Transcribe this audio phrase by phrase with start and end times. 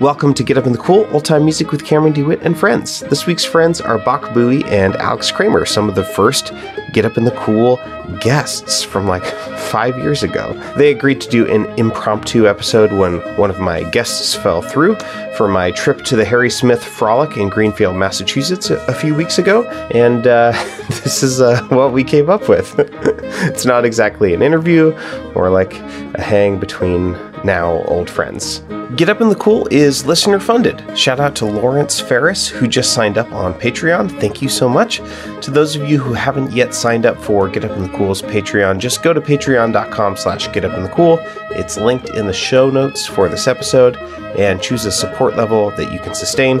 [0.00, 3.00] Welcome to Get Up in the Cool, old time music with Cameron DeWitt and friends.
[3.00, 6.52] This week's friends are Bach Bowie and Alex Kramer, some of the first
[6.92, 7.76] Get Up in the Cool
[8.20, 9.24] guests from like
[9.70, 10.52] five years ago.
[10.76, 14.96] They agreed to do an impromptu episode when one of my guests fell through
[15.36, 19.64] for my trip to the Harry Smith Frolic in Greenfield, Massachusetts a, few weeks ago,
[19.92, 20.50] and uh,
[20.88, 22.74] this is uh, what we came up with.
[22.78, 24.90] it's not exactly an interview
[25.36, 25.74] or like
[26.14, 27.14] a hang between
[27.44, 28.62] now old friends.
[28.96, 30.82] Get Up in the Cool is listener funded.
[30.96, 34.20] Shout out to Lawrence Ferris, who just signed up on Patreon.
[34.20, 34.98] Thank you so much.
[35.42, 38.22] To those of you who haven't yet signed up for Get Up in the Cool's
[38.22, 41.18] Patreon, just go to patreon.com slash get up in the cool.
[41.50, 43.96] It's linked in the show notes for this episode
[44.38, 46.60] and choose a support level that you can sustain.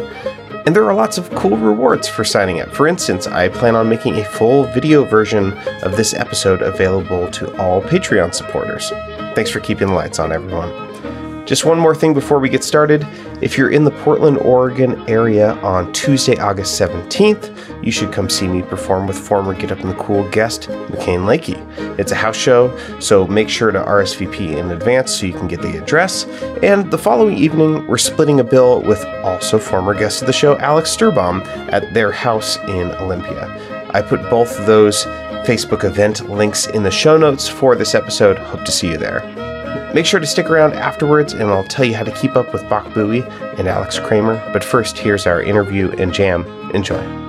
[0.66, 2.70] And there are lots of cool rewards for signing up.
[2.70, 7.54] For instance, I plan on making a full video version of this episode available to
[7.58, 8.90] all Patreon supporters.
[9.34, 11.44] Thanks for keeping the lights on, everyone.
[11.44, 13.06] Just one more thing before we get started.
[13.42, 18.46] If you're in the Portland, Oregon area on Tuesday, August 17th, you should come see
[18.46, 21.58] me perform with former Get Up in the Cool guest, McCain Lakey.
[21.98, 25.60] It's a house show, so make sure to RSVP in advance so you can get
[25.60, 26.24] the address.
[26.62, 30.56] And the following evening, we're splitting a bill with also former guest of the show,
[30.58, 33.50] Alex Sturbaum, at their house in Olympia.
[33.92, 35.06] I put both of those
[35.44, 38.38] Facebook event links in the show notes for this episode.
[38.38, 39.20] Hope to see you there.
[39.94, 42.68] Make sure to stick around afterwards, and I'll tell you how to keep up with
[42.68, 43.22] Bach Bowie
[43.58, 44.42] and Alex Kramer.
[44.52, 46.44] But first, here's our interview and jam.
[46.72, 47.23] Enjoy.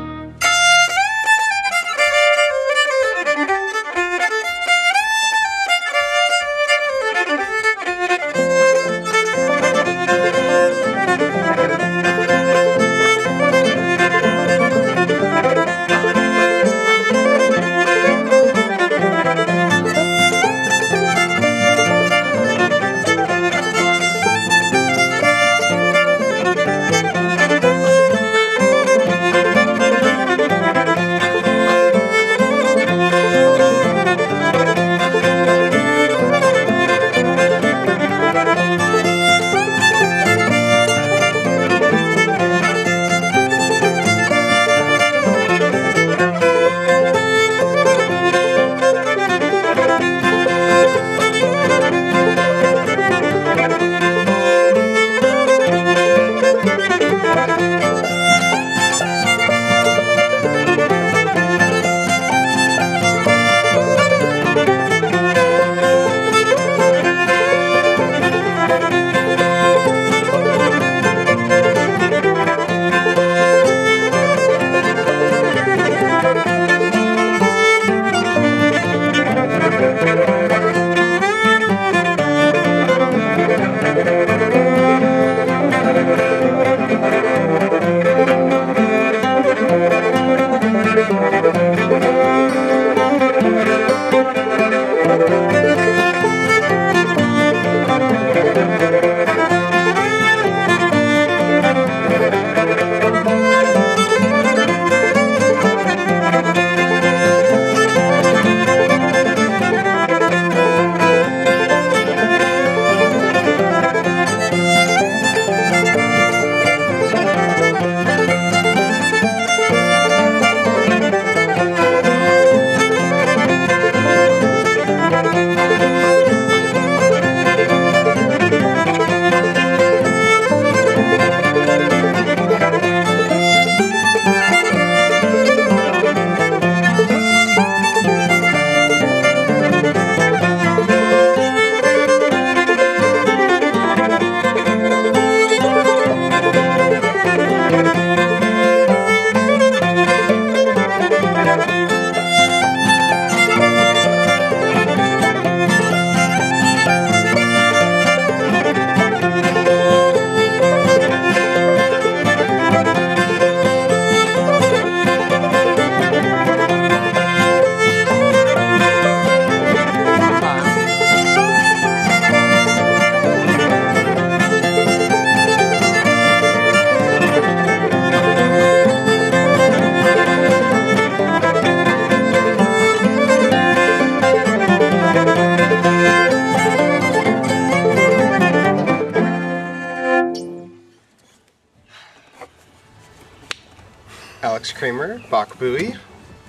[195.59, 195.95] Bowie.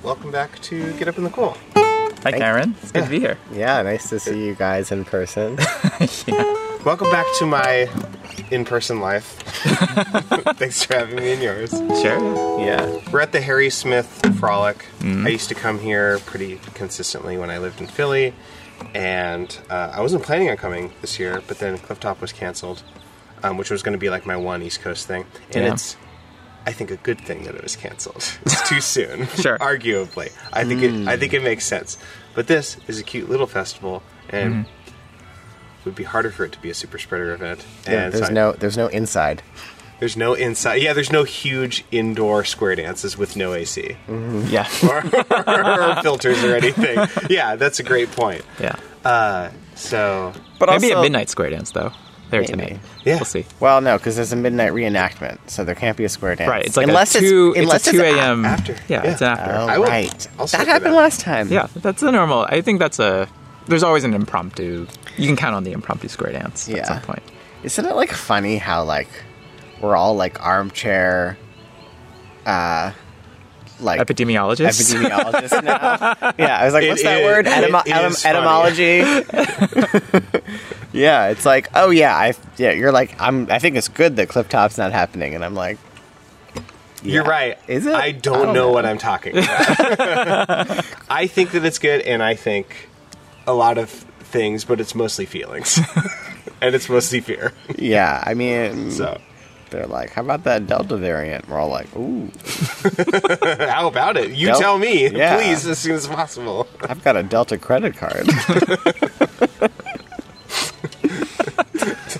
[0.02, 1.56] Welcome back to Get Up in the Cool.
[1.74, 2.74] Hi, Karen.
[2.82, 3.38] It's good to be here.
[3.52, 5.56] Yeah, nice to see you guys in person.
[6.26, 6.56] yeah.
[6.84, 7.88] Welcome back to my
[8.50, 9.24] in-person life.
[10.56, 11.70] Thanks for having me in yours.
[11.70, 12.60] Sure.
[12.60, 14.06] Yeah, we're at the Harry Smith
[14.38, 14.84] Frolic.
[15.02, 18.34] I used to come here pretty consistently when I lived in Philly,
[18.94, 21.42] and uh, I wasn't planning on coming this year.
[21.46, 22.82] But then Clifftop was canceled,
[23.42, 25.72] um, which was going to be like my one East Coast thing, and Yeah.
[25.72, 25.96] it's.
[26.66, 28.24] I think a good thing that it was canceled.
[28.46, 29.56] It's too soon, Sure.
[29.58, 30.32] arguably.
[30.52, 31.06] I think it.
[31.08, 31.96] I think it makes sense.
[32.34, 36.60] But this is a cute little festival, and it would be harder for it to
[36.60, 37.64] be a super spreader event.
[37.86, 39.42] Yeah, and there's so- no there's no inside.
[40.00, 40.82] there's no inside.
[40.82, 44.66] Yeah, there's no huge indoor square dances with no AC Yeah.
[44.90, 46.98] or filters or anything.
[47.30, 48.44] Yeah, that's a great point.
[48.60, 48.76] yeah.
[49.04, 51.92] Uh, so But Maybe also, a midnight square dance though.
[52.31, 52.52] There Maybe.
[52.52, 52.78] tonight.
[53.05, 53.17] Yeah.
[53.17, 53.44] We'll see.
[53.61, 56.49] Well, no, because there's a midnight reenactment, so there can't be a square dance.
[56.50, 56.64] Right.
[56.67, 57.52] It's like unless a two.
[57.56, 58.44] it's, unless it's a two a.m.
[58.44, 58.73] after.
[58.88, 59.12] Yeah, Yeah.
[59.12, 59.52] It's an after.
[59.75, 60.28] Oh, right.
[60.38, 61.49] I'll that happened last time.
[61.52, 62.46] Yeah, that's a normal.
[62.49, 63.28] I think that's a.
[63.69, 64.87] There's always an impromptu.
[65.17, 66.78] You can count on the impromptu square dance Yeah.
[66.78, 67.23] at some point.
[67.62, 69.08] Isn't it like funny how like
[69.81, 71.37] we're all like armchair,
[72.44, 72.90] uh,
[73.81, 74.67] like Epidemiologist.
[74.69, 76.32] epidemiologists now?
[76.38, 77.46] yeah, I was like, It what's that is- word?
[77.46, 79.02] it Etym- is etym- etymology.
[80.96, 83.50] yeah, it's like, oh yeah, I yeah, you're like, I'm.
[83.50, 85.78] I think it's good that Clifftop's not happening, and I'm like,
[87.02, 87.58] you're right.
[87.69, 87.94] Is it?
[87.94, 88.72] I don't, I don't know, know.
[88.72, 90.84] what I'm talking about.
[91.10, 92.88] I think that it's good, and I think
[93.46, 95.78] a lot of things, but it's mostly feelings,
[96.60, 97.52] and it's mostly fear.
[97.78, 99.20] Yeah, I mean, So
[99.70, 101.49] they're like, how about that Delta variant?
[101.49, 102.28] We're all like, ooh,
[103.66, 104.31] how about it?
[104.32, 105.37] You Del- tell me, Yeah.
[105.37, 106.66] please, as soon as possible.
[106.88, 108.26] I've got a Delta credit card.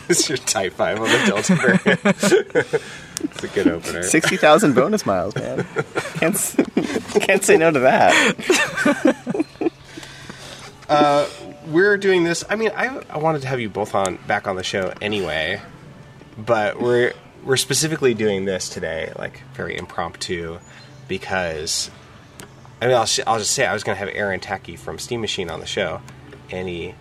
[0.08, 2.00] This is your type five on the Delta variant.
[3.25, 4.03] it's a good opener.
[4.05, 5.67] Sixty thousand bonus miles, man.
[6.14, 6.56] Can't s-
[7.20, 9.12] can't say no to that.
[10.88, 11.29] Uh,
[11.67, 12.44] we're doing this.
[12.49, 15.61] I mean, I, I wanted to have you both on back on the show anyway,
[16.38, 17.12] but we're
[17.44, 20.58] we're specifically doing this today, like very impromptu,
[21.08, 21.91] because
[22.81, 25.00] I mean, I'll, sh- I'll just say I was going to have Aaron Tacy from
[25.00, 26.00] Steam Machine on the show,
[26.50, 26.94] and he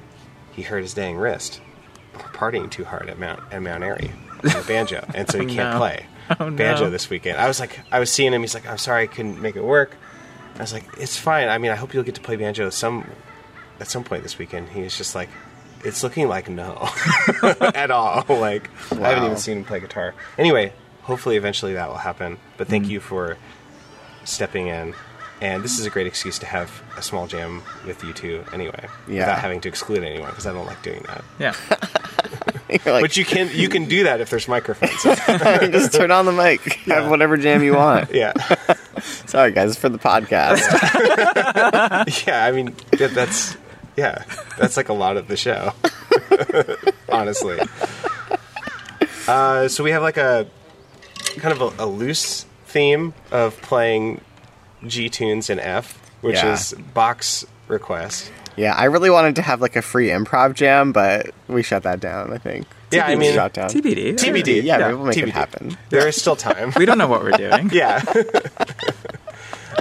[0.54, 1.62] he hurt his dang wrist
[2.16, 4.12] partying too hard at Mount at Mount Airy
[4.44, 5.78] with banjo, and so he can't no.
[5.78, 6.06] play
[6.40, 6.56] Oh, no.
[6.56, 7.38] banjo this weekend.
[7.38, 8.42] I was like, I was seeing him.
[8.42, 9.96] He's like, I'm sorry, I couldn't make it work.
[10.56, 11.50] I was like, it's fine.
[11.50, 13.10] I mean, I hope you'll get to play banjo some
[13.80, 14.70] at some point this weekend.
[14.70, 15.30] He was just like,
[15.84, 16.90] it's looking like no
[17.44, 18.26] at all.
[18.28, 20.16] Like I haven't even seen him play guitar.
[20.38, 20.74] Anyway,
[21.04, 22.38] hopefully eventually that will happen.
[22.58, 22.90] But thank mm.
[22.90, 23.38] you for
[24.24, 24.96] stepping in.
[25.42, 28.88] And this is a great excuse to have a small jam with you two anyway,
[29.08, 29.20] Yeah.
[29.20, 31.24] without having to exclude anyone because I don't like doing that.
[31.40, 31.54] Yeah.
[32.86, 35.04] You're like, But you can you can do that if there's microphones.
[35.72, 38.12] just turn on the mic, have whatever jam you want.
[38.14, 38.34] yeah,
[39.28, 40.58] Sorry, guys, it's for the podcast.
[42.28, 42.46] yeah.
[42.46, 43.56] I mean that, that's
[43.98, 44.24] yeah,
[44.58, 45.74] that's like a lot of the show,
[47.10, 47.60] honestly.
[49.28, 50.48] Uh, so we have like a
[51.38, 54.22] kind of a, a loose theme of playing
[54.88, 56.54] G tunes in F, which Yeah.
[56.54, 58.32] is box request.
[58.56, 62.00] yeah, I really wanted to have like a free improv jam, but we shut that
[62.00, 62.32] down.
[62.34, 62.68] I think.
[62.92, 63.70] Yeah, I mean- shut down.
[63.70, 64.14] TBD.
[64.14, 64.64] TBD.
[64.64, 65.28] Yeah, Yeah, maybe we'll make TBD.
[65.28, 65.78] it happen.
[65.90, 66.72] There is still time.
[66.78, 67.70] We don't know what we're doing.
[67.74, 68.02] yeah.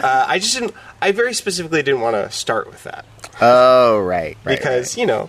[0.02, 0.74] uh, I just didn't.
[1.00, 3.04] I very specifically didn't want to start with that
[3.40, 4.56] Oh, right, right.
[4.58, 5.28] because you know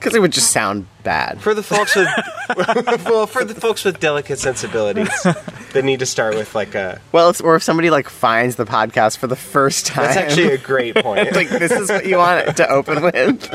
[0.00, 1.40] because it would just sound bad.
[1.40, 2.08] for the folks with
[3.04, 5.10] well for the folks with delicate sensibilities
[5.74, 8.64] that need to start with like a Well, if, or if somebody like finds the
[8.64, 12.16] podcast for the first time, that's actually a great point like this is what you
[12.16, 13.46] want it to open with.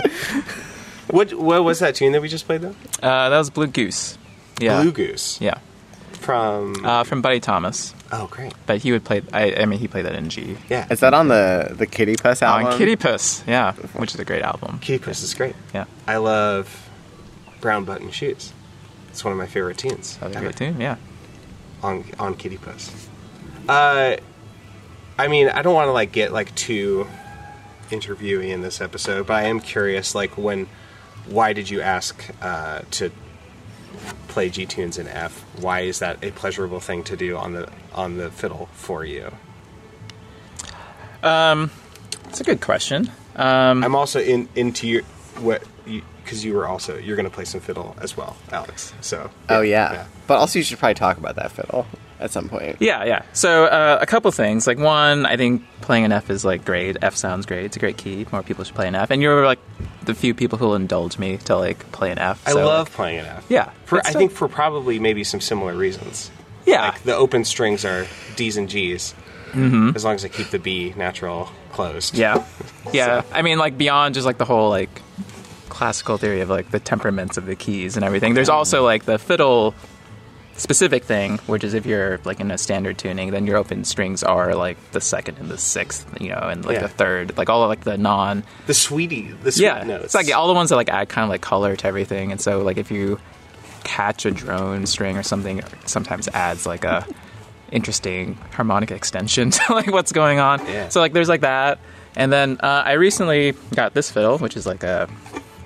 [1.10, 4.18] what what was that tune that we just played though Uh, that was Blue Goose.
[4.62, 4.82] Yeah.
[4.84, 5.58] blue goose Yeah.
[6.14, 7.95] from Uh, from Buddy Thomas.
[8.12, 9.22] Oh great But he would play.
[9.34, 10.58] I, I mean, he played that in G.
[10.70, 12.68] yeah Is that on the the Kitty Puss album?
[12.74, 13.44] On Kitty Puss.
[13.48, 13.74] Yeah.
[13.74, 14.80] Which is a great album.
[14.80, 15.86] kitty puss is great Yeah.
[16.08, 16.90] i love
[17.62, 18.54] brown button shoes
[19.10, 20.46] it's one of my favorite tunes That was a ever.
[20.48, 20.80] great tune.
[20.82, 20.98] Yeah.
[21.82, 23.08] on on kitty puss
[23.68, 24.16] uh
[25.18, 27.08] i mean i don't want to like get like too
[27.90, 30.68] interviewee in this episode but i am curious like when
[31.28, 33.10] why did you ask uh to
[34.28, 37.70] play g tunes in f why is that a pleasurable thing to do on the
[37.94, 39.32] on the fiddle for you
[41.24, 41.72] Um
[42.30, 43.10] It's a good question.
[43.36, 45.02] Um, i'm also in into your
[45.40, 45.64] what
[46.24, 49.62] because you, were also you're going to play some fiddle as well alex so Oh
[49.62, 49.92] yeah.
[49.94, 50.06] yeah.
[50.26, 51.86] but also you should probably talk about that fiddle
[52.18, 52.78] at some point.
[52.80, 53.24] Yeah, yeah.
[53.34, 54.66] So uh, a couple things.
[54.68, 56.96] Like one, I think playing an F is like great.
[57.02, 57.66] F sounds great.
[57.66, 58.26] It's a great key.
[58.32, 59.12] More people should play an F.
[59.12, 59.60] And you're like
[60.06, 62.42] the few people who will indulge me to like play an F.
[62.48, 65.42] i So, love like, playing an f Yeah, for, i think for probably maybe some
[65.42, 66.32] similar reasons
[66.66, 69.14] yeah, Like the open strings are D's and G's.
[69.52, 69.92] Mm-hmm.
[69.96, 72.16] As long as I keep the B natural closed.
[72.18, 72.44] yeah,
[72.92, 73.22] yeah.
[73.32, 74.90] I mean, like beyond just like the whole like
[75.70, 78.34] classical theory of like the temperaments of the keys and everything.
[78.34, 79.76] There's also like the fiddle
[80.58, 84.24] specific thing, which is if you're like in a standard tuning, then your open strings
[84.24, 86.82] are like the second and the sixth, you know, and like Yeah.
[86.84, 90.06] the third, like all of like the non The sweetie, the sweet yeah, notes.
[90.06, 92.40] it's like all the ones that like add kind of like color to everything, and
[92.40, 93.20] so like if you
[93.84, 97.06] catch a drone string or something, sometimes adds like a
[97.72, 100.60] interesting harmonic extension to like what's going on.
[100.68, 100.90] Yeah.
[100.90, 101.80] So like there's like that,
[102.16, 105.08] and then uh, I recently got this fiddle, which is like a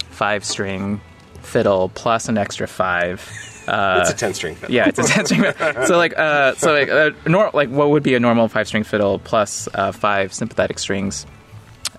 [0.09, 0.99] five string
[1.43, 3.21] fiddle plus an extra five.
[3.69, 4.73] Uh, it's a ten string fiddle.
[4.75, 5.43] yeah, it's a ten string.
[5.43, 5.85] fiddle.
[5.85, 8.83] so like, uh, so like, uh, nor- like what would be a normal five string
[8.83, 11.25] fiddle plus uh, five sympathetic strings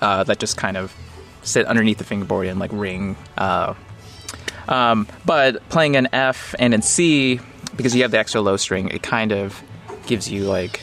[0.01, 0.93] uh, that just kind of
[1.43, 3.17] sit underneath the fingerboard and like ring.
[3.39, 3.75] Uh,
[4.69, 7.41] um, but playing an F and in C
[7.77, 9.63] because you have the extra low string, it kind of
[10.07, 10.81] gives you like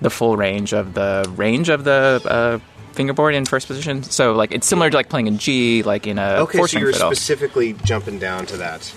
[0.00, 2.58] the full range of the range of the uh,
[2.92, 4.02] fingerboard in first position.
[4.02, 6.92] So like it's similar to like playing in G, like in a Okay, so you're
[6.92, 7.10] fiddle.
[7.10, 8.92] specifically jumping down to that.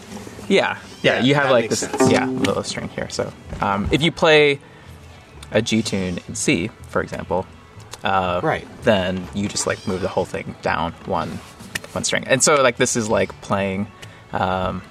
[0.48, 1.18] Yeah, yeah.
[1.18, 2.12] Yeah, you have like this, sense.
[2.12, 3.10] yeah, little string here.
[3.10, 4.60] So um, if you play
[5.52, 7.46] a G tune in C, for example,
[8.04, 8.68] uh, Right.
[8.84, 11.30] then you just like move the whole thing down one
[11.94, 12.24] one string.
[12.28, 13.88] And so like this is like playing.
[14.34, 14.82] Um,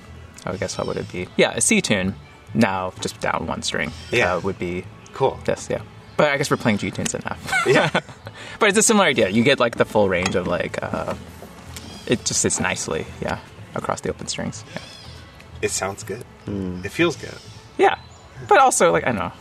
[0.46, 1.28] I guess what would it be?
[1.36, 2.14] Yeah, a C tune.
[2.54, 3.90] Now just down one string.
[4.10, 4.34] Yeah.
[4.36, 5.38] uh, would be Cool.
[5.44, 5.68] this.
[5.70, 5.82] Yeah,
[6.16, 7.52] but I guess we're playing G tunes enough.
[7.66, 7.90] Yeah.
[8.58, 9.28] but it's a similar idea.
[9.28, 10.82] You get like the full range of like.
[10.82, 11.14] Uh,
[12.06, 13.38] it just sits nicely, yeah,
[13.74, 14.62] across the open strings.
[14.74, 14.82] Yeah.
[15.62, 16.24] It sounds good.
[16.46, 17.34] It feels good.
[17.78, 17.98] Yeah,
[18.48, 19.32] but also like I don't know,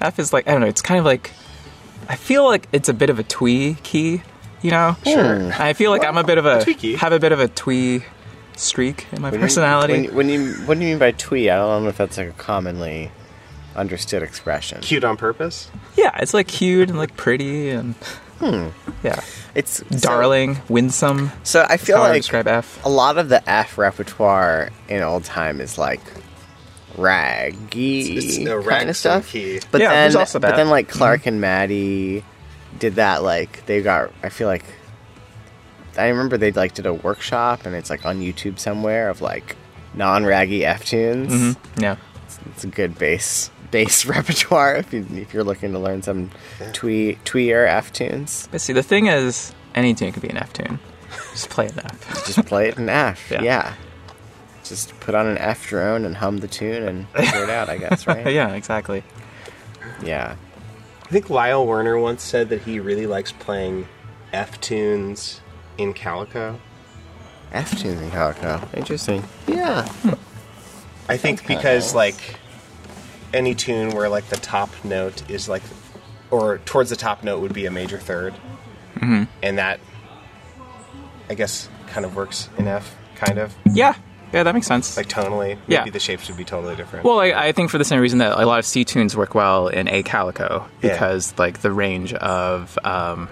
[0.00, 0.66] F is like I don't know.
[0.68, 1.30] It's kind of like
[2.08, 4.22] I feel like it's a bit of a twee key,
[4.62, 4.96] you know.
[5.04, 5.52] Sure.
[5.54, 8.02] I feel like I'm a bit of a twee have a bit of a twee
[8.56, 10.06] streak in my When you- personality.
[10.08, 11.48] When, when you, what do you mean by twee?
[11.50, 13.10] I don't know if that's like a commonly
[13.74, 14.80] understood expression.
[14.82, 15.70] Cute on purpose.
[15.96, 17.94] yeah, it's like cute and like pretty and
[18.38, 18.68] Hmm.
[19.04, 19.20] yeah,
[19.54, 21.28] It's darling, winsome.
[21.42, 22.82] So, so I feel how I like describe F.
[22.84, 26.00] a lot of the F repertoire in old time is like
[26.96, 29.28] raggy It's a kind of stuff.
[29.30, 29.60] key.
[29.70, 30.52] But Yeah, then, there's also but that.
[30.52, 30.56] Mm-hmm.
[30.58, 32.24] then like Clark and Maddie
[32.78, 33.22] did that.
[33.22, 34.10] Like they got.
[34.22, 34.64] I feel like
[35.98, 39.56] I remember they like did a workshop, and it's like on YouTube somewhere of like
[39.94, 41.32] non-raggy F tunes.
[41.32, 41.80] Mm-hmm.
[41.82, 41.96] Yeah,
[42.46, 46.30] It's a good bass bass repertoire if, you, if you're looking to learn some
[46.72, 48.48] twee twee or F tunes.
[48.52, 50.78] but see, the thing is, any tune could be an F tune.
[51.32, 52.24] Just play an F.
[52.26, 53.30] Just play it in F.
[53.32, 53.42] Yeah.
[53.42, 53.74] yeah.
[54.62, 57.68] Just put on an F drone and hum the tune and figure it out.
[57.68, 58.32] I guess, right?
[58.32, 59.02] yeah, exactly.
[60.04, 60.36] Yeah.
[61.02, 63.88] I think Lyle Werner once said that he really likes playing
[64.32, 65.40] F tunes
[65.78, 66.60] in Calico.
[67.52, 68.66] F tunes in Calico.
[68.74, 69.24] Interesting.
[69.46, 69.86] Yeah.
[69.88, 70.14] Hmm.
[71.08, 71.94] I think kinda because nice.
[71.94, 72.36] like
[73.32, 75.62] any tune where like the top note is like,
[76.30, 78.34] or towards the top note would be a major 3rd
[78.96, 79.24] mm-hmm.
[79.42, 79.80] and that
[81.30, 83.94] I guess kind of works in F, kind of Yeah,
[84.32, 84.96] yeah, that makes sense.
[84.96, 85.58] like tonally.
[85.66, 85.88] Yeah.
[85.88, 87.04] The shapes would be totally different.
[87.04, 89.34] Well, I, I think for the same reason that a lot of C tunes work
[89.34, 90.92] well in A calico Yeah.
[90.92, 93.28] because like the range of um,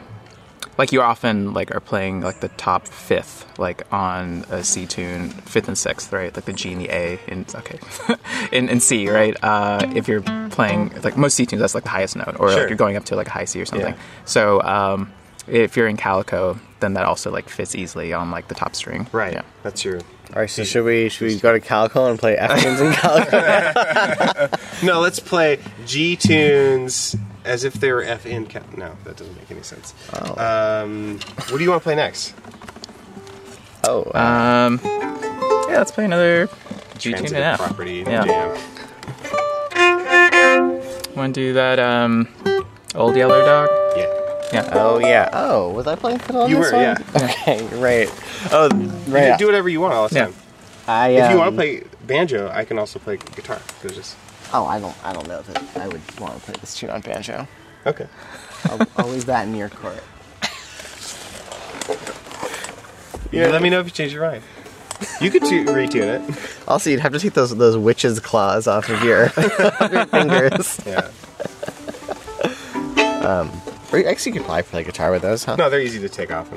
[0.81, 5.29] like you often like are playing like the top fifth like on a C tune,
[5.29, 6.35] fifth and sixth, right?
[6.35, 7.79] Like the G and the A in okay
[8.53, 9.37] in, in C, right?
[9.45, 12.61] Uh, if you're playing like most C tunes, that's like the highest note, or Sure.
[12.61, 13.93] like you're going up to like a high C or something.
[13.95, 14.01] Yeah.
[14.25, 15.13] So um,
[15.47, 19.07] if you're in calico, then that also like fits easily on like the top string,
[19.13, 19.35] right.
[19.35, 19.43] Yeah.
[19.63, 19.97] That's your.
[19.99, 20.49] All right.
[20.49, 24.57] So should we should we go to Calico and play F tunes in Calico?
[24.83, 28.47] No, let's play G tunes as if they're F in.
[28.47, 29.95] Ca- no, that doesn't make any sense.
[30.15, 30.83] Oh.
[30.85, 31.19] Um,
[31.49, 32.35] what do you want to play next?
[33.85, 34.03] oh.
[34.15, 34.81] uh, Um,
[35.71, 36.49] yeah, let's play another
[36.99, 37.59] G tune in F.
[37.59, 38.25] property Yeah.
[38.25, 38.57] jam.
[41.17, 42.29] Want to do that um,
[42.95, 43.69] old yellow dog?
[43.97, 44.07] Yeah.
[44.53, 44.69] Yeah.
[44.73, 45.29] oh yeah.
[45.33, 46.83] Oh, was I playing fiddle on You this were, one?
[46.83, 46.99] yeah.
[47.31, 47.67] Okay.
[47.79, 48.09] Right.
[48.53, 49.29] Oh, You right.
[49.31, 50.25] can do whatever you want all the Yeah.
[50.27, 50.35] time.
[50.89, 53.61] I, If you want um, to play banjo, I can also play guitar.
[53.83, 54.17] There's just
[54.53, 54.97] Oh, I don't.
[55.05, 57.47] I don't know that I would want to play this tune on banjo.
[57.87, 58.07] okay.
[58.65, 60.03] I'll, I'll leave that in your court.
[63.33, 64.43] Yeah, let me know if you change your mind.
[65.21, 66.39] You could tu- retune it.
[66.69, 69.27] Also, you'd have to take those those witch's claws off of your,
[69.81, 70.81] of your fingers.
[70.87, 71.11] Yeah.
[73.21, 73.51] Um,
[73.93, 75.55] or you- actually, you could probably play guitar with those, huh?
[75.57, 76.49] No, they're easy to take off.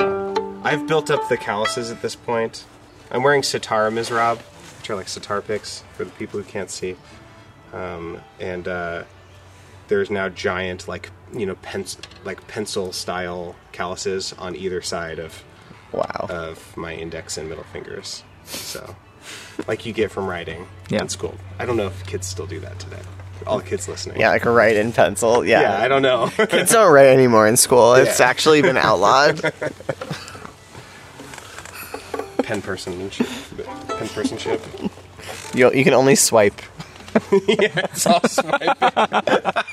[0.65, 2.63] I've built up the calluses at this point.
[3.11, 4.37] I'm wearing sitar mizrab,
[4.79, 6.95] which are like sitar picks for the people who can't see.
[7.73, 9.03] Um, and uh,
[9.87, 15.43] there's now giant, like you know, pens- like pencil style calluses on either side of
[15.91, 16.27] Wow.
[16.29, 18.23] of my index and middle fingers.
[18.45, 18.95] So,
[19.67, 21.01] like you get from writing Yeah.
[21.01, 21.35] in school.
[21.59, 22.99] I don't know if kids still do that today.
[23.45, 24.19] All the kids listening.
[24.19, 25.45] yeah, like write in pencil.
[25.45, 25.61] Yeah.
[25.61, 26.29] Yeah, I don't know.
[26.47, 27.93] Kids don't write anymore in school.
[27.95, 28.27] It's Yeah.
[28.27, 29.41] actually been outlawed.
[32.43, 33.27] pen personship.
[33.97, 34.61] Pen personship.
[35.55, 36.61] You, you can only swipe.
[37.47, 39.63] Yeah, it's all swiping.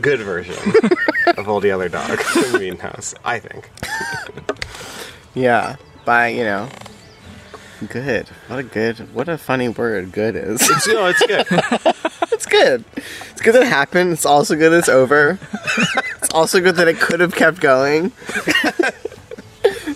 [0.00, 0.56] Good version
[1.36, 3.70] of Old Yeller Dog from Mean House, I think.
[5.32, 6.68] Yeah, by you know,
[7.88, 8.26] good.
[8.48, 10.10] What a good, what a funny word.
[10.10, 10.60] Good is.
[10.68, 11.46] It's, no, it's good.
[12.32, 12.84] it's good.
[13.30, 14.12] It's good that it happened.
[14.12, 15.38] It's also good that it's over.
[16.20, 18.10] it's also good that it could have kept going.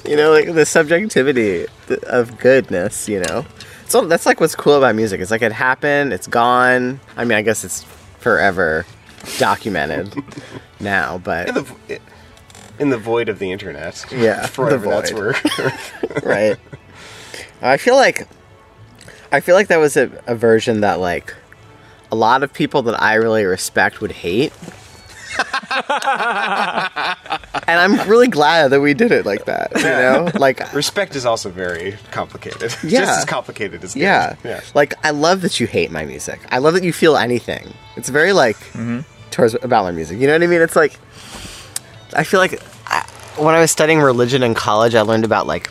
[0.04, 1.66] you know, like the subjectivity
[2.04, 3.08] of goodness.
[3.08, 3.44] You know,
[3.88, 5.20] so that's like what's cool about music.
[5.20, 6.12] It's like it happened.
[6.12, 7.00] It's gone.
[7.16, 7.82] I mean, I guess it's
[8.20, 8.86] forever
[9.38, 10.14] documented
[10.80, 12.00] now, but in, the,
[12.78, 14.04] in the void of the internet.
[14.12, 14.78] Yeah, forever.
[14.78, 16.20] the That's where.
[16.24, 16.58] right.
[17.62, 18.28] I feel like
[19.32, 21.34] I feel like that was a, a version that like
[22.12, 24.52] a lot of people that I really respect would hate.
[27.66, 29.72] and I'm really glad that we did it like that.
[29.74, 32.76] You know, like Respect is also very complicated.
[32.84, 33.00] Yeah.
[33.00, 34.00] Just as complicated as good.
[34.02, 34.60] yeah, Yeah.
[34.74, 36.38] like I love that you hate my music.
[36.50, 37.74] I love that you feel anything.
[37.96, 39.00] It's very like mm-hmm.
[39.34, 40.18] Towards about my music.
[40.18, 40.62] You know what I mean?
[40.62, 40.98] It's like
[42.14, 43.04] I feel like I,
[43.36, 45.70] when I was studying religion in college, I learned about like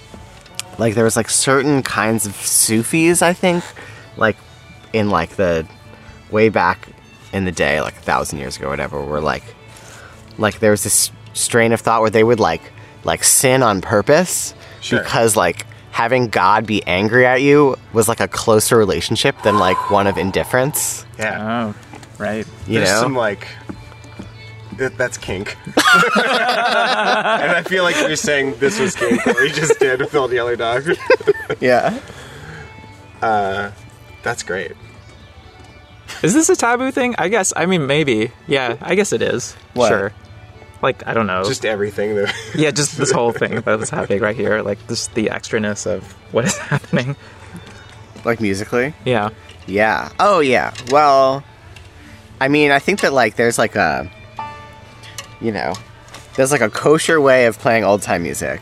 [0.77, 3.21] like there was like certain kinds of Sufis.
[3.21, 3.63] I think
[4.17, 4.37] like
[4.91, 5.65] in like the
[6.31, 6.87] way back
[7.31, 9.43] in the day, like a thousand years ago, or whatever, where like
[10.37, 12.61] like there was this strain of thought where they would like
[13.03, 14.99] like sin on purpose Sure.
[15.01, 19.89] because like having God be angry at you was like a closer relationship than like
[19.91, 21.05] one of indifference.
[21.19, 21.73] Yeah.
[21.73, 22.45] Oh, right.
[22.67, 23.01] You There's know?
[23.01, 23.47] some like.
[24.77, 25.55] that- That's kink.
[25.65, 25.75] and
[27.51, 30.55] I feel like you're saying this was kink, what we just did with Old Yeller
[30.55, 30.85] Dog.
[31.59, 31.99] yeah.
[33.21, 33.71] Uh,
[34.23, 34.73] That's great.
[36.21, 37.15] Is this a taboo thing?
[37.17, 37.53] I guess.
[37.55, 38.31] I mean, maybe.
[38.47, 39.55] Yeah, I guess it is.
[39.73, 39.89] What?
[39.89, 40.13] Sure.
[40.81, 41.43] Like, I don't know.
[41.45, 42.15] Just everything.
[42.15, 44.61] That, yeah, just this whole thing that's happening right here.
[44.61, 47.15] Like, just the extraness of what is happening.
[48.25, 48.93] Like musically.
[49.05, 49.29] Yeah.
[49.65, 50.11] Yeah.
[50.19, 50.73] Oh yeah.
[50.91, 51.43] Well,
[52.43, 54.11] I mean, I think that like there's like a,
[55.39, 55.73] you know,
[56.35, 58.59] there's like a kosher way of playing old time music,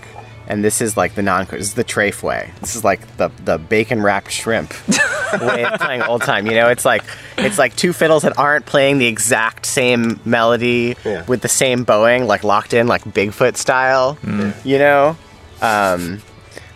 [0.48, 1.46] and this is like the non.
[1.46, 2.52] This is the trafe way.
[2.60, 4.72] This is like the the bacon wrapped shrimp
[5.42, 6.46] way of playing old time.
[6.46, 7.04] You know, it's like
[7.40, 11.26] it's like two fiddles that aren't playing the exact same melody Yeah.
[11.26, 14.18] with the same bowing, like locked in, like Bigfoot style.
[14.64, 15.18] You know,
[15.62, 16.22] um,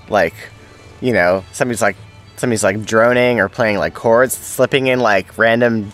[0.10, 0.34] like
[1.02, 1.98] you know, somebody's like
[2.38, 5.92] somebody's like droning or playing like chords, slipping in like random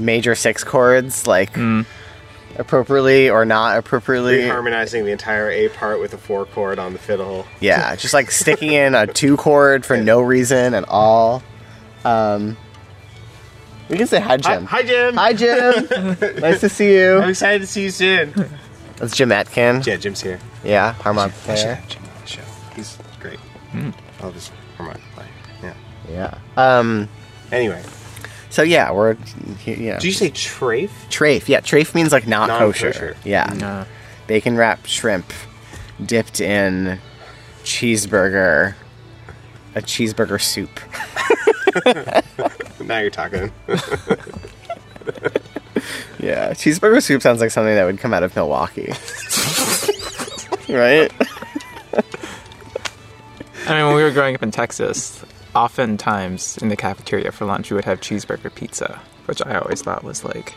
[0.00, 1.56] major six chords, like
[2.56, 4.46] appropriately or not appropriately.
[4.48, 7.46] harmonizing the entire A part with a four chord on the fiddle.
[7.60, 11.42] Yeah, just like sticking in a two chord for no reason at all.
[12.04, 12.56] Um,
[13.88, 14.64] we can say hi, Jim.
[14.66, 15.14] Hi, Jim.
[15.16, 15.88] Hi, Jim.
[16.40, 17.18] nice to see you.
[17.18, 18.32] I'm excited to see you soon.
[18.96, 19.82] That's Jim Atkin.
[19.84, 20.38] Yeah, Jim's here.
[20.62, 21.74] Yeah, harmonic I should player.
[21.74, 22.42] have Jim on the show.
[22.76, 23.38] He's great.
[23.74, 25.26] I love his harmonic play.
[25.62, 25.74] Yeah.
[26.08, 26.38] Yeah.
[26.56, 27.08] Um.
[27.50, 27.82] Anyway,
[28.50, 29.16] So yeah, we're
[29.64, 29.94] yeah.
[29.94, 30.90] did you say trafe?
[31.08, 31.48] Trafe.
[31.48, 32.92] Yeah, trafe means like not Non-kosher.
[32.92, 33.16] kosher.
[33.24, 33.44] Yeah.
[33.62, 33.84] Uh,
[34.26, 35.32] bacon wrapped shrimp
[36.04, 36.98] dipped in
[37.64, 38.74] cheeseburger
[39.74, 40.80] a cheeseburger soup
[42.86, 43.52] Now you're talking.
[46.18, 48.92] yeah cheeseburger soup sounds like something that would come out of milwaukee
[50.72, 51.12] right
[53.66, 57.70] I mean, when we were growing up in Texas, oftentimes in the cafeteria for lunch,
[57.70, 60.54] we would have cheeseburger pizza, which I always thought was like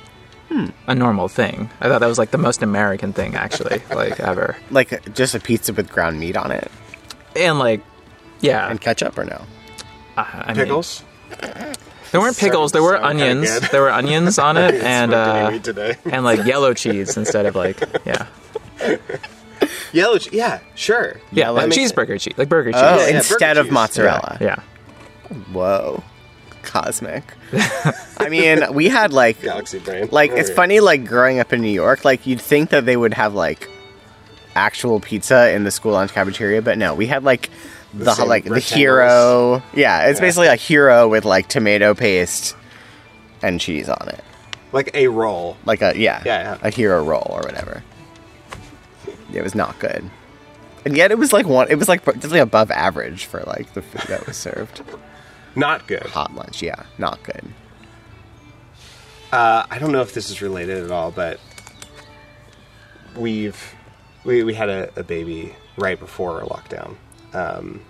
[0.88, 1.70] a normal thing.
[1.82, 4.56] I thought that was like the most American thing, actually, like ever.
[4.70, 6.70] like just a pizza with ground meat on it
[7.36, 7.82] And like,
[8.40, 9.42] yeah, and ketchup or no
[10.16, 11.04] uh, I mean, Pickles?
[12.12, 12.72] there weren't pickles.
[12.72, 13.70] There were Sound kinda onions.
[13.72, 15.98] There were onions on it, and uh, today.
[16.06, 18.28] and like yellow cheese instead of like yeah,
[19.92, 20.20] Yellow.
[20.20, 21.20] che- Yeah, sure.
[21.32, 22.82] yeah, like that makes- cheeseburger cheese, like burger cheese.
[22.84, 23.74] oh yeah, instead burger of cheese.
[23.74, 24.58] mozzarella yeah.
[25.52, 26.04] Whoa
[26.64, 27.24] cosmic
[28.20, 30.08] i mean we had like Galaxy brain.
[30.12, 30.56] like Oh, it's yeah.
[30.56, 33.70] funny like growing up in new york like you'd think that they would have like
[34.56, 37.50] actual pizza in the school lunch cafeteria but no we had like
[37.94, 40.26] the, same like the hero yeah it's Yeah.
[40.26, 42.56] basically a hero with like tomato paste
[43.42, 44.24] and cheese on it
[44.72, 45.58] Like a roll.
[45.66, 46.58] like a yeah Yeah, yeah.
[46.62, 47.84] a hero roll or whatever
[49.34, 50.10] it was not good
[50.86, 53.82] and yet it was like one it was like definitely above average for like the
[53.82, 54.82] food that was served
[55.56, 56.04] Not good.
[56.04, 57.44] hot lunch yeah not good
[59.32, 61.40] Uh, I don't know if this is related at all, but
[63.18, 63.74] we've
[64.24, 66.96] we, we had a, a baby right before our lockdown.
[67.34, 67.82] Um,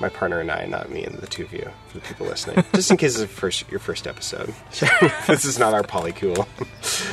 [0.00, 2.64] my partner and I, not me and the two of you, for the people listening,
[2.74, 4.52] just in case it's first, your first episode.
[5.26, 6.46] this is not our polycule.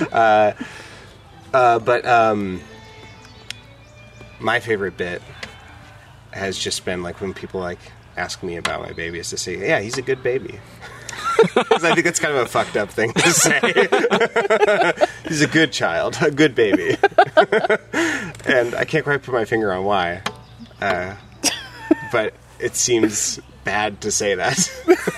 [0.11, 0.51] uh,
[1.53, 2.59] uh, but um,
[4.39, 5.21] my favorite bit
[6.31, 7.79] has just been like when people like
[8.17, 10.59] ask me about my baby is to say, "Yeah, he's a good baby."
[11.55, 13.59] Because I think that's kind of a fucked up thing to say.
[15.27, 16.97] He's a good child, a good baby.
[18.45, 20.21] and I can't quite put my finger on why.
[20.81, 21.15] uh,
[22.11, 24.55] but it seems bad to say that,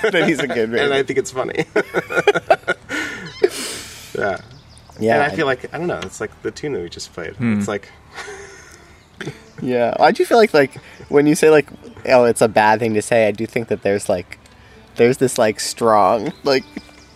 [0.04, 0.84] that he's a good baby.
[0.84, 1.66] and I think it's funny.
[4.18, 4.38] yeah,
[5.00, 6.00] yeah, and I feel like I don't know.
[6.04, 7.36] It's like the tune that we just played.
[7.40, 7.90] It's like
[9.64, 9.96] Yeah.
[10.00, 10.76] I do feel like like
[11.10, 11.68] when you say like
[12.08, 14.38] oh it's a bad thing to say, I do think that there's like
[14.96, 16.64] there's this like strong like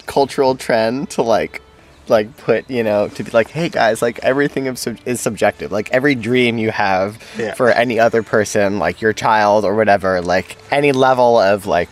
[0.05, 1.61] cultural trend to like
[2.07, 5.73] like put you know to be like hey guys like everything is, sub- is subjective
[5.73, 7.53] like every dream you have Yeah.
[7.53, 11.89] for any other person like your child or whatever like any level of like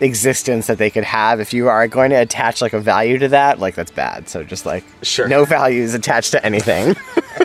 [0.00, 3.28] existence that they could have if you are going to attach like a value to
[3.28, 5.28] that like that's bad so just like Sure.
[5.28, 6.96] no values attached to anything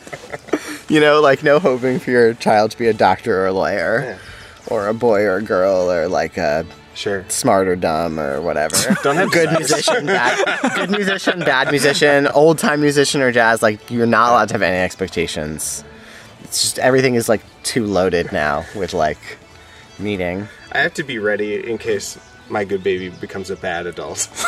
[0.89, 4.19] you know like no hoping for your child to be a doctor or a lawyer
[4.67, 7.25] or a boy or a girl or like a sure.
[7.29, 8.75] smart or dumb or whatever.
[9.03, 13.89] Don't have good musician bad good musician bad musician old time musician or jazz like
[13.89, 15.83] you're not allowed to have any expectations.
[16.43, 19.37] It's just everything is like too loaded now with like
[19.97, 22.17] meaning I have to be ready in case
[22.49, 24.27] my good baby becomes a bad adult.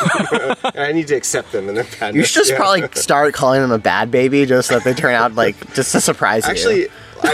[0.75, 2.15] I need to accept them and their badness.
[2.15, 2.57] you should just yeah.
[2.57, 5.91] probably start calling them a bad baby just so that they turn out like just
[5.93, 6.87] to surprise you Actually,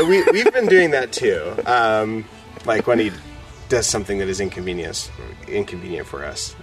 [0.08, 1.56] we, we've been doing that too.
[1.66, 2.26] Um,
[2.66, 3.12] like when he
[3.70, 5.10] does something that is inconvenience,
[5.48, 6.56] inconvenient for us.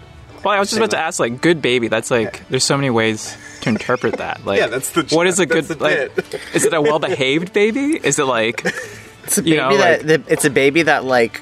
[0.45, 1.89] Well, I was just about to ask, like, good baby.
[1.89, 4.45] That's like, there's so many ways to interpret that.
[4.45, 6.55] Like, Yeah, that's the what is a good the like?
[6.55, 7.99] Is it a well-behaved baby?
[8.03, 8.63] Is it like,
[9.25, 11.41] it's a you know, that that- it's a baby that like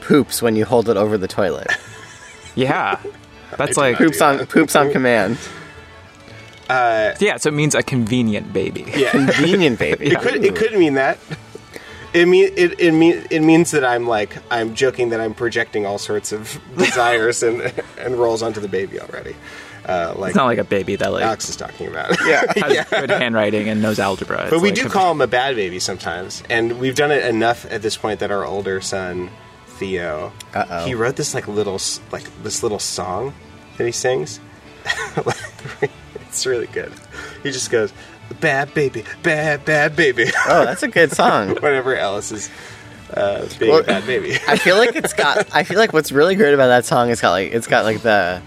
[0.00, 1.68] poops when you hold it over the toilet
[2.54, 3.00] yeah,
[3.56, 5.38] that's like, not poops on poops on command
[6.68, 7.36] yeah.
[7.36, 8.84] So it means a convenient baby.
[8.96, 9.10] Yeah.
[9.10, 11.18] convenient baby It could it could mean that.
[12.14, 15.86] It mean it it mean it means that I'm like I'm joking that I'm projecting
[15.86, 19.34] all sorts of desires and and rolls onto the baby already.
[19.84, 22.16] Uh, like It's not like a baby that like Alex is talking about.
[22.24, 24.46] yeah has good handwriting and knows algebra.
[24.48, 27.10] But It's we like do a- call him a bad baby sometimes, and we've done
[27.10, 29.28] it enough at this point that our older son
[29.82, 30.84] Theo, Uh-oh.
[30.86, 31.80] he wrote this like little
[32.12, 33.34] like this little song
[33.78, 34.38] that he sings.
[36.14, 36.92] it's really good.
[37.42, 37.92] He just goes,
[38.40, 42.50] "Bad baby, bad bad baby," oh that's a good song Whatever Alice is
[43.12, 44.34] uh, being Well- a bad baby.
[44.48, 45.48] I feel like it's got.
[45.54, 48.02] I feel like what's really great about that song is got like it's got like
[48.02, 48.40] the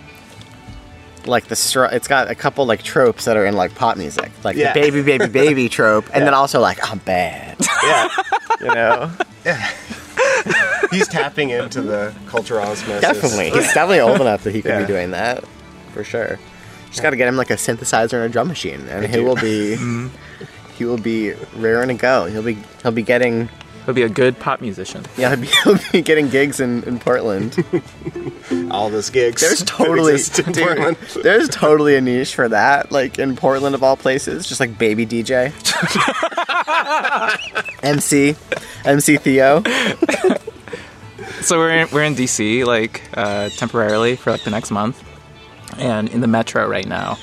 [1.25, 4.31] like the str- it's got a couple like tropes that are in like pop music,
[4.45, 4.71] like Yeah.
[4.73, 8.07] the baby baby baby trope, and then also like I'm bad, yeah,
[8.61, 9.11] you know.
[10.91, 13.01] he's tapping into the cultural osmosis.
[13.01, 14.81] definitely, he's definitely old enough that he could Yeah.
[14.81, 15.43] be doing that
[15.93, 16.39] for sure.
[16.89, 19.25] Just got to get him like a synthesizer and a drum machine, and he do.
[19.25, 20.07] will be mm-hmm.
[20.77, 22.25] he will be raring to go.
[22.25, 23.49] He'll be he'll be getting
[23.85, 25.05] He'll be a good pop musician.
[25.17, 27.63] yeah he'll be, he'll be getting gigs in in Portland.
[28.71, 29.41] all those gigs.
[29.41, 33.75] There's that totally exist in dude, there's totally a niche for that, like in Portland
[33.75, 35.53] of all places, just like baby DJ.
[37.83, 38.35] MC
[38.85, 39.63] MC Theo.
[41.41, 45.03] So we're in, we're in DC like uh, temporarily for like the next month,
[45.77, 47.17] and in the metro right now,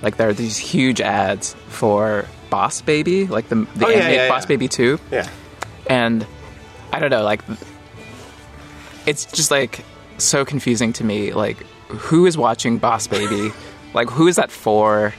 [0.00, 4.16] like there are these huge ads for Boss Baby, like the the Oh, yeah, animated
[4.16, 4.48] yeah, Boss yeah.
[4.48, 5.28] Baby Two, Yeah,
[5.88, 6.26] and
[6.92, 7.42] I don't know, like
[9.06, 9.84] it's just like
[10.18, 11.32] so confusing to me.
[11.32, 13.52] Like, who is watching Boss Baby?
[13.94, 15.14] like, who is that for?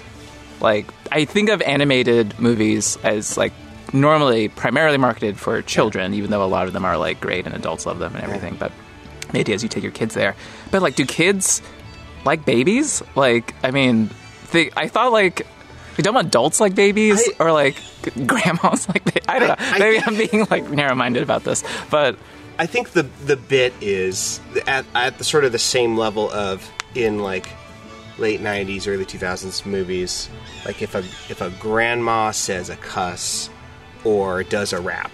[0.62, 3.54] Like, I think of animated movies as like
[3.94, 7.56] normally primarily marketed for children, even though a lot of them are like great and
[7.56, 8.56] adults love them and everything.
[8.60, 8.72] But
[9.32, 10.36] the idea is you take your kids there.
[10.70, 11.62] But like, do kids
[12.26, 13.02] like babies?
[13.16, 14.12] Like, I mean,
[14.52, 15.48] they, I thought like.
[16.00, 17.76] You don't adults like babies I- or like
[18.26, 19.56] grandmas like ba- I don't know.
[19.60, 22.16] I- I Maybe think- I'm being like narrow-minded about this, but
[22.58, 26.72] I think the the bit is at at the sort of the same level of
[26.96, 27.50] in like
[28.18, 30.30] late '90s, early 2000s movies.
[30.66, 33.50] Like if a if a grandma says a cuss
[34.06, 35.12] or does a rap,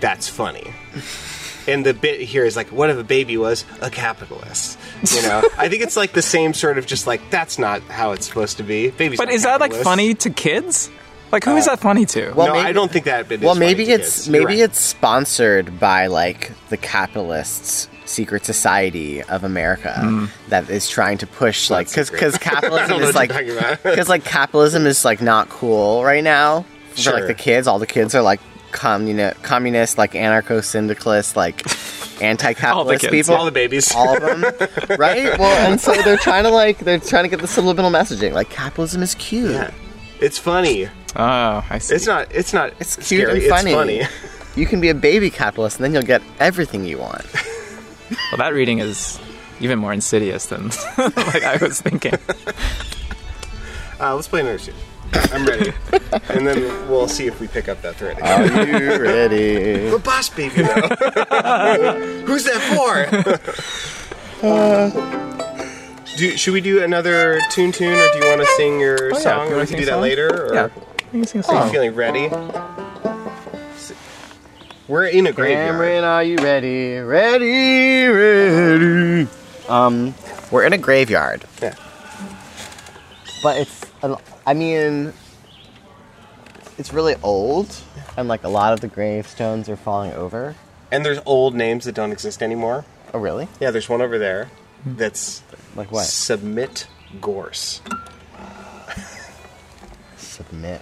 [0.00, 0.72] that's funny.
[1.68, 4.78] And the bit here is like, what if a baby was a capitalist?
[5.14, 8.12] You know, I think it's like the same sort of just like that's not how
[8.12, 8.90] it's supposed to be.
[8.90, 9.18] Baby's.
[9.18, 10.90] but not is that like funny to kids?
[11.32, 12.32] Like who is uh, that funny to?
[12.32, 13.40] well, no, maybe- I don't think that bit.
[13.40, 14.28] Is Well, funny maybe to it's kids.
[14.28, 14.58] Maybe right.
[14.58, 20.26] it's sponsored by like the capitalists secret society of America hmm.
[20.48, 23.82] that is trying to push like because because capitalism is like you're talking about.
[23.82, 27.86] because like capitalism is like not cool right now for like the kids all the
[27.86, 28.40] kids are like
[28.76, 31.62] communi- communist like anarcho syndicalist like
[32.22, 33.92] anti-capitalist kids, people all the babies.
[33.94, 34.42] all of them
[34.98, 38.32] right well and so they're trying to like they're trying to get the subliminal messaging
[38.32, 39.70] like capitalism is cute Yeah.
[40.18, 40.88] It's funny.
[41.14, 41.94] oh, I see.
[41.94, 42.34] It's not.
[42.34, 42.72] It's not.
[42.80, 43.96] It's cute scary, and funny.
[43.98, 44.58] It's funny.
[44.58, 47.22] you can be a baby capitalist and then you'll get everything you want
[48.32, 49.18] well, that reading is
[49.60, 52.14] even more insidious than like I was thinking.
[54.00, 54.74] Uh, let's play another tune.
[55.32, 55.72] I'm ready.
[56.30, 58.20] and then we'll see if we pick up that thread.
[58.20, 59.88] Are you ready?
[59.90, 60.72] The boss baby though.
[62.26, 63.06] Who's that for?
[66.16, 69.18] do, should we do another tune tune or do you want to sing your yeah.
[69.18, 69.46] song?
[69.48, 70.02] You or wanna we can do that song?
[70.02, 70.46] later?
[70.50, 70.68] Or Yeah.
[71.12, 72.28] You can sing a Are you feeling ready?
[74.88, 75.66] We're in a graveyard.
[75.72, 76.98] Cameron, are you ready?
[76.98, 79.26] Ready, ready.
[79.68, 80.14] Um,
[80.52, 81.74] we're in a graveyard, Yeah.
[83.42, 84.16] but it's, a-
[84.46, 85.12] I mean,
[86.78, 87.74] it's really old,
[88.16, 90.54] and like a lot of the gravestones are falling over.
[90.92, 92.84] And there's old names that don't exist anymore.
[93.12, 93.48] Oh, really?
[93.60, 94.50] Yeah, there's one over there
[94.84, 95.42] that's
[95.74, 96.04] Like what?
[96.04, 96.86] Submit
[97.20, 97.80] Gorse.
[100.16, 100.80] Submit.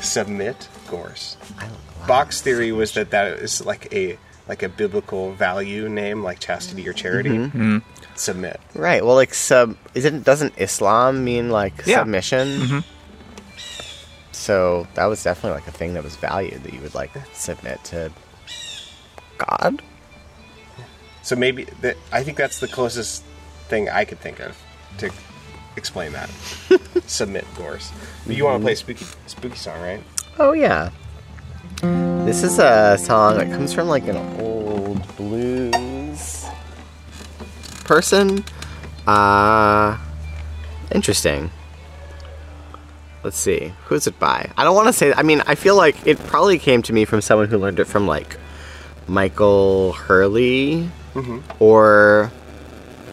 [0.00, 1.36] Submit Gorse.
[1.58, 2.06] I don't know.
[2.06, 6.88] Bach's theory was that that is like a like a biblical value name, like chastity
[6.88, 7.30] or charity.
[7.30, 7.78] Mm-hmm.
[8.14, 8.60] Submit.
[8.74, 9.04] Right.
[9.04, 9.76] Well, like sub.
[9.94, 12.00] Isn't doesn't Islam mean like Yeah.
[12.00, 12.84] submission?
[14.46, 17.82] So that was definitely like a thing that was valued that you would like submit
[17.86, 18.12] to
[19.38, 19.82] God.
[21.22, 23.24] So maybe that I think that's the closest
[23.66, 24.56] thing I could think of
[24.98, 25.10] to
[25.74, 26.30] explain that.
[27.08, 27.90] Submit Gorse.
[28.24, 30.00] But you want to play spooky spooky song, right?
[30.38, 30.90] Oh yeah.
[32.24, 36.46] This is a song that comes from like an old blues
[37.82, 38.44] person.
[39.08, 39.98] Uh
[40.92, 41.50] interesting.
[43.26, 43.72] Let's see.
[43.86, 44.52] Who's it by?
[44.56, 47.04] I don't want to say I mean, I feel like it probably came to me
[47.04, 48.36] from someone who learned it from like
[49.08, 50.88] Michael Hurley
[51.58, 52.30] or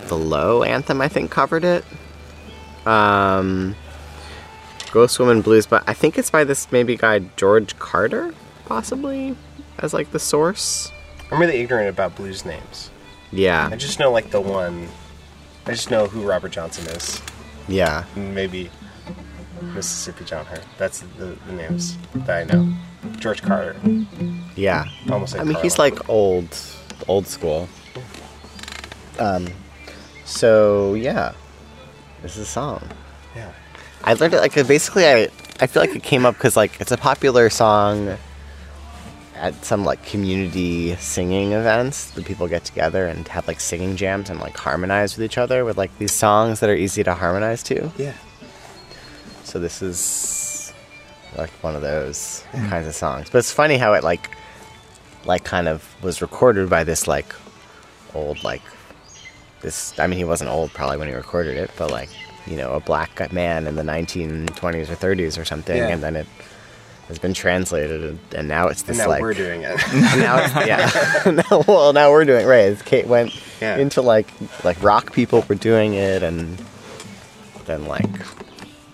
[0.09, 1.83] the Low Anthem I think covered it.
[2.85, 3.75] Um
[4.91, 9.35] Ghost Woman Blues, but I think it's by this maybe guy George Carter, possibly,
[9.79, 10.91] as like the source.
[11.31, 12.91] I'm really ignorant about blues names.
[13.31, 14.89] Yeah, I just know like the one.
[15.65, 17.19] I just know who Robert Johnson is.
[17.67, 18.69] yeah, Maybe
[19.73, 20.63] Mississippi John Hurt.
[20.77, 22.73] That's the, the names that I know.
[23.17, 23.75] George Carter.
[24.55, 24.85] yeah.
[25.11, 26.57] Almost like I mean, he's like old,
[27.07, 27.67] old school.
[29.19, 29.47] Um,
[30.25, 31.33] so yeah,
[32.21, 32.87] this is a song.
[33.35, 33.51] Yeah.
[34.03, 35.05] I learned it like basically.
[35.05, 38.17] I I feel like it came up because like it's a popular song
[39.35, 44.29] at some like community singing events that people get together and have like singing jams
[44.29, 47.63] and like harmonize with each other with like these songs that are easy to harmonize
[47.63, 47.91] to.
[47.97, 48.13] Yeah.
[49.43, 50.73] So this is
[51.37, 53.29] like one of those kinds of songs.
[53.29, 54.29] But it's funny how it like
[55.25, 57.33] like kind of was recorded by this like
[58.13, 58.61] old like
[59.61, 62.09] this I mean he wasn't old probably when he recorded it, but like,
[62.45, 65.87] you know, a black man in the 1920s or 30s or something Yeah.
[65.89, 66.27] and then it
[67.07, 69.75] has been translated and, and now it's And this now like we're doing it.
[69.93, 71.31] now it's, yeah.
[71.49, 72.85] now, well, now we're doing it, right.
[72.85, 73.77] Kate went Yeah.
[73.77, 74.27] into like
[74.63, 76.61] like rock people were doing it, and
[77.65, 78.05] then like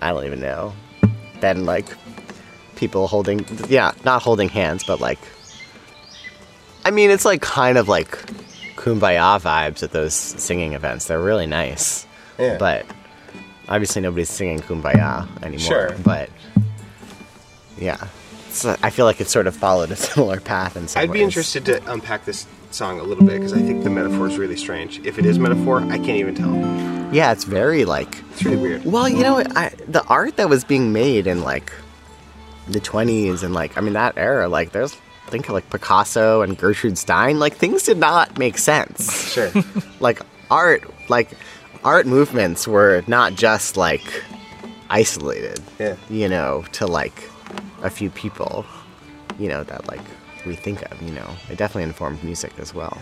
[0.01, 0.73] I don't even know.
[1.41, 1.85] Then like
[2.75, 5.19] people holding yeah, not holding hands, but like
[6.85, 8.11] I mean, it's like kind of like
[8.75, 11.07] kumbaya vibes at those singing events.
[11.07, 12.07] They're really nice,
[12.37, 12.57] Yeah.
[12.57, 12.85] but
[13.67, 15.59] obviously nobody's singing kumbaya anymore.
[15.89, 15.95] Sure.
[16.03, 16.29] but
[17.77, 18.07] yeah.
[18.49, 21.21] So I feel like it sort of followed a similar path in some I'd be
[21.21, 24.57] interested to unpack this song a little bit because I think the metaphor is really
[24.57, 24.99] strange.
[25.05, 26.53] If it is metaphor, I can't even tell.
[27.13, 28.23] Yeah, it's very like.
[28.31, 28.85] It's really weird.
[28.85, 31.71] Well, you know, I, the art that was being made in like
[32.67, 34.95] the twenties and like I mean that era, like there's
[35.29, 39.31] think of like Picasso and Gertrude Stein, like things did not make sense.
[39.31, 39.51] Sure.
[39.99, 41.31] like art, like
[41.83, 44.23] art movements were not just like
[44.89, 45.61] isolated.
[45.79, 45.95] Yeah.
[46.09, 47.29] You know, to like
[47.81, 48.65] a few people.
[49.37, 50.01] You know that like
[50.49, 51.01] we think of.
[51.01, 52.97] You know, it definitely informed music as well.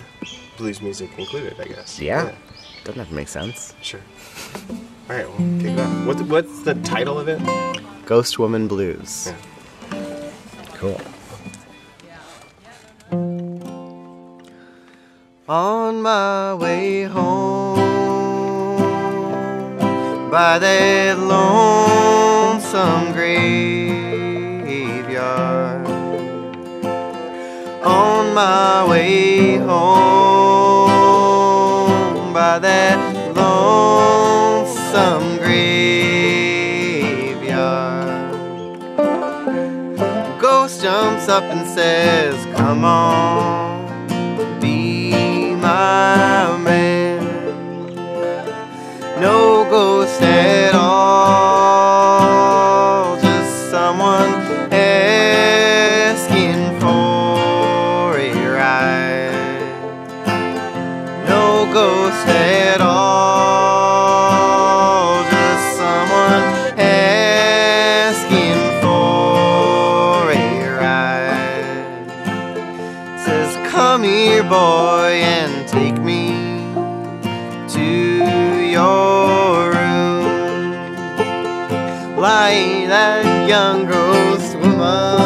[0.58, 2.00] Blues music included, I guess.
[2.00, 2.36] Yeah,
[2.84, 3.74] doesn't have to make sense.
[3.82, 4.02] Sure.
[5.10, 6.06] All right, well, kick it off.
[6.06, 7.42] What, what's the title of it?
[8.06, 9.32] Ghost Woman Blues.
[9.92, 10.32] Yeah.
[10.74, 11.02] Cool.
[15.50, 17.78] On my way home
[20.30, 24.28] by that lonesome graveyard.
[27.88, 29.77] On my way home
[32.33, 33.00] by that
[33.35, 36.38] lonesome graveyard.
[40.42, 47.23] Ghost jumps up and says, Come on, be my man.
[49.21, 51.37] No ghost at all,
[74.50, 76.29] boy, and take me
[77.69, 77.83] to
[78.71, 80.95] your room.
[82.15, 85.17] Like that young gross woman,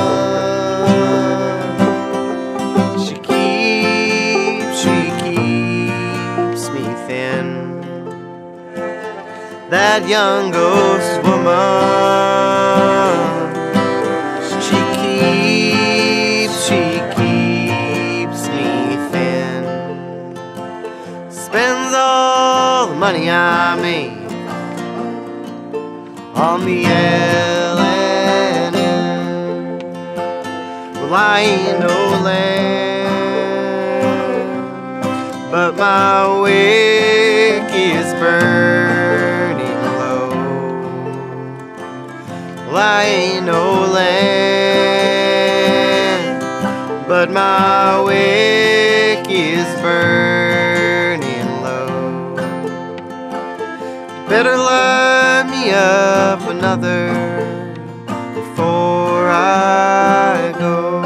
[2.99, 7.47] she keeps, she keeps me thin.
[9.69, 12.60] That young ghost woman.
[23.01, 24.13] Money I made
[26.35, 29.79] on the L and N.
[30.93, 31.97] Well, I ain't no
[32.27, 33.41] lamb,
[35.49, 40.29] but my wick is burning low.
[42.67, 44.19] Well, I ain't no lamb,
[47.07, 50.60] but my wick is burning
[54.31, 57.09] Better light me up another
[58.33, 61.00] before I go.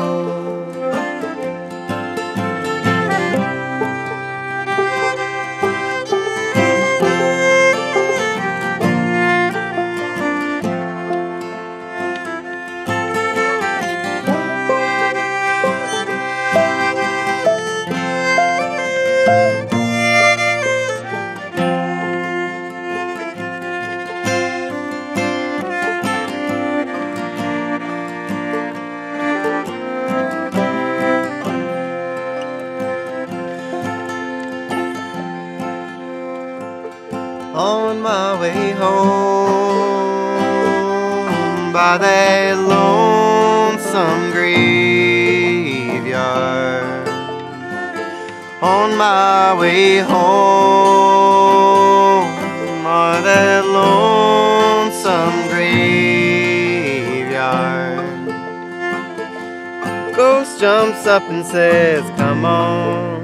[41.95, 45.07] By that lonesome graveyard.
[48.61, 50.13] On my way home
[52.83, 55.95] by that lonesome graveyard.
[60.13, 63.14] Ghost jumps up and says, Come on,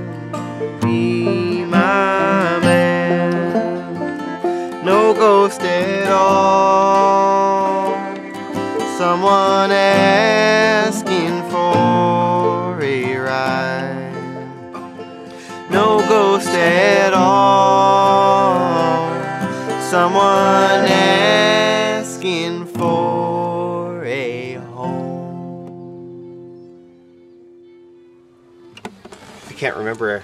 [29.82, 30.23] remember.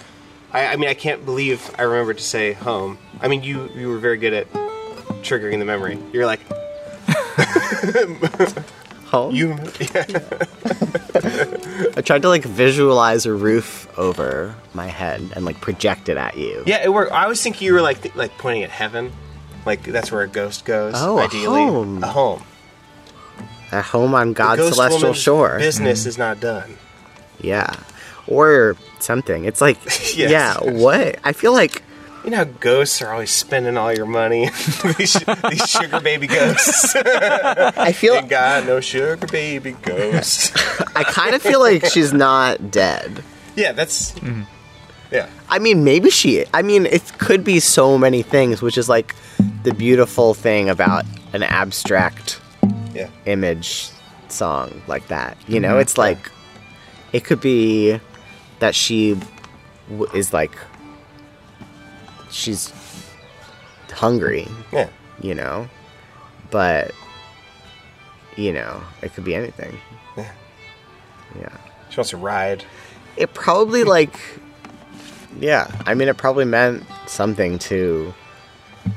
[0.54, 2.98] I, I mean, I can't believe I remember to say home.
[3.20, 4.48] I mean, you you were very good at
[5.22, 6.00] triggering the memory.
[6.14, 6.40] You're like
[9.08, 9.34] Home?
[9.34, 9.58] you.
[9.80, 10.06] Yeah.
[11.96, 16.38] I tried to like visualize a roof over my head and like project it at
[16.38, 16.64] you.
[16.66, 17.14] Yeah, it worked.
[17.14, 19.14] I was thinking you were like th- like pointing at heaven,
[19.66, 20.96] like that's where a ghost goes.
[20.98, 22.04] Oh, a ideally, home.
[22.04, 22.44] a home.
[23.72, 25.58] A home on God's celestial shore.
[25.58, 26.78] Business is not done.
[27.40, 27.74] Yeah.
[28.28, 29.46] Or something.
[29.46, 30.16] It's like, Yes.
[30.18, 31.20] yeah, what?
[31.24, 31.82] I feel like
[32.26, 34.50] You know how ghosts are always spending all your money.
[34.98, 35.14] these,
[35.50, 36.94] these sugar baby ghosts.
[36.96, 40.52] I feel Ain't got no sugar baby ghosts.
[40.96, 43.24] I kind of feel like she's not dead.
[43.56, 44.12] yeah, that's.
[44.20, 44.44] Mm-hmm.
[45.10, 45.30] Yeah.
[45.48, 46.44] I mean, maybe she.
[46.54, 49.16] I mean, it could be so many things, which is like
[49.64, 52.42] the beautiful thing about an abstract
[52.94, 53.08] Yeah.
[53.26, 53.90] image
[54.28, 55.38] song like that.
[55.48, 55.80] You know, mm-hmm.
[55.80, 56.30] it's like
[57.14, 58.02] it could be
[58.60, 59.18] that she
[59.90, 60.58] w- is like
[62.32, 62.74] she's
[63.92, 64.90] hungry, Yeah.
[65.22, 65.68] you know,
[66.52, 66.92] but
[68.36, 69.80] you know, it could be anything.
[70.16, 70.32] Yeah.
[71.40, 71.58] Yeah.
[71.90, 72.64] She wants to ride.
[73.16, 74.20] It probably like
[75.40, 78.14] yeah, I mean it probably meant something to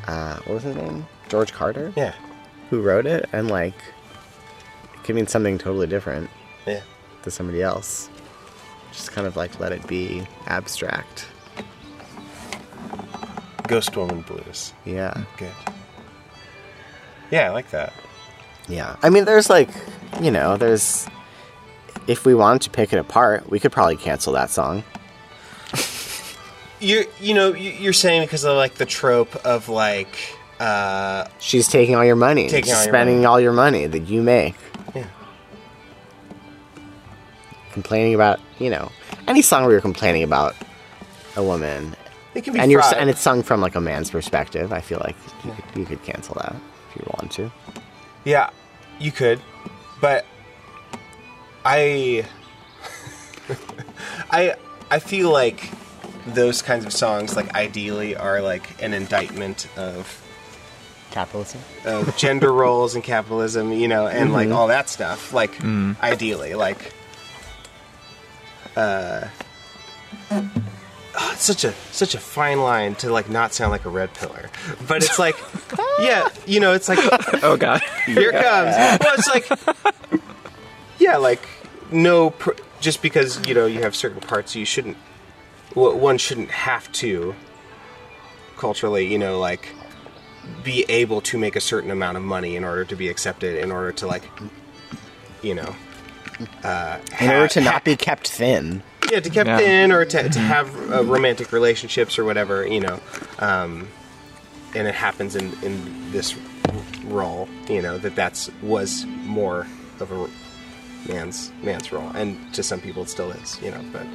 [0.07, 1.07] uh what was his name?
[1.29, 1.93] George Carter?
[1.97, 2.15] Yeah.
[2.71, 3.75] Who wrote it and like
[4.95, 6.29] it could mean something totally different
[6.67, 6.81] Yeah.
[7.23, 8.09] to somebody else.
[8.93, 11.27] Just kind of like let it be abstract.
[13.67, 14.73] Ghost Woman Blues.
[14.85, 15.15] Yeah.
[15.37, 15.53] Good.
[17.31, 17.93] Yeah, I like that.
[18.69, 18.97] Yeah.
[19.03, 19.69] I mean there's like,
[20.21, 21.07] you know, there's
[22.09, 24.83] if we wanted to pick it apart, we could probably cancel that song.
[26.83, 30.17] You you know you- you're saying because of like the trope of like
[30.59, 33.27] uh She's taking all your money, Taking all your spending money.
[33.27, 34.55] all your money that you make.
[37.73, 38.91] Complaining about, you know,
[39.29, 40.55] any song where you're complaining about
[41.37, 41.95] a woman,
[42.35, 44.73] it can be and you're and it's sung from like a man's perspective.
[44.73, 46.55] I feel like you, could, you could cancel that
[46.91, 47.51] if you want to.
[48.25, 48.51] yeah
[48.99, 49.41] you could
[50.01, 50.25] but
[51.65, 52.25] I
[54.31, 54.55] I
[54.91, 55.71] I feel like
[56.27, 60.17] those kinds of songs like ideally are like an indictment of
[61.11, 61.61] Capitalism.
[61.85, 64.57] of gender roles and capitalism, you know, and like mm-hmm.
[64.57, 65.33] all that stuff.
[65.33, 66.01] Like mm.
[66.01, 66.93] ideally, like
[68.77, 69.29] uh,
[70.31, 70.51] oh,
[71.33, 74.51] it's such a such a fine line to like not sound like a red pillar,
[74.87, 75.37] but it's like,
[76.01, 76.99] yeah, you know, it's like
[77.43, 77.81] Oh god.
[78.07, 79.01] here it comes.
[79.05, 79.83] Well, it's like,
[80.99, 81.47] yeah, like
[81.91, 84.97] no, pr- just because you know you have certain parts, you shouldn't.
[85.75, 87.35] w- One shouldn't have to
[88.57, 89.69] culturally, you know, like
[90.65, 93.71] be able to make a certain amount of money in order to be accepted, in
[93.73, 94.23] order to like,
[95.43, 95.75] you know,
[96.65, 98.83] uh, In order to not be kept thin.
[99.11, 99.59] yeah, to keep Yeah.
[99.59, 103.01] thin or to, to have uh, romantic relationships or whatever, you know.
[103.39, 103.89] Um,
[104.75, 106.37] and it happens in, in this
[107.05, 109.67] role, you know, that that's was more
[109.99, 110.29] of a
[111.13, 113.83] man's man's role, and to some people it still is, you know.
[113.93, 114.07] But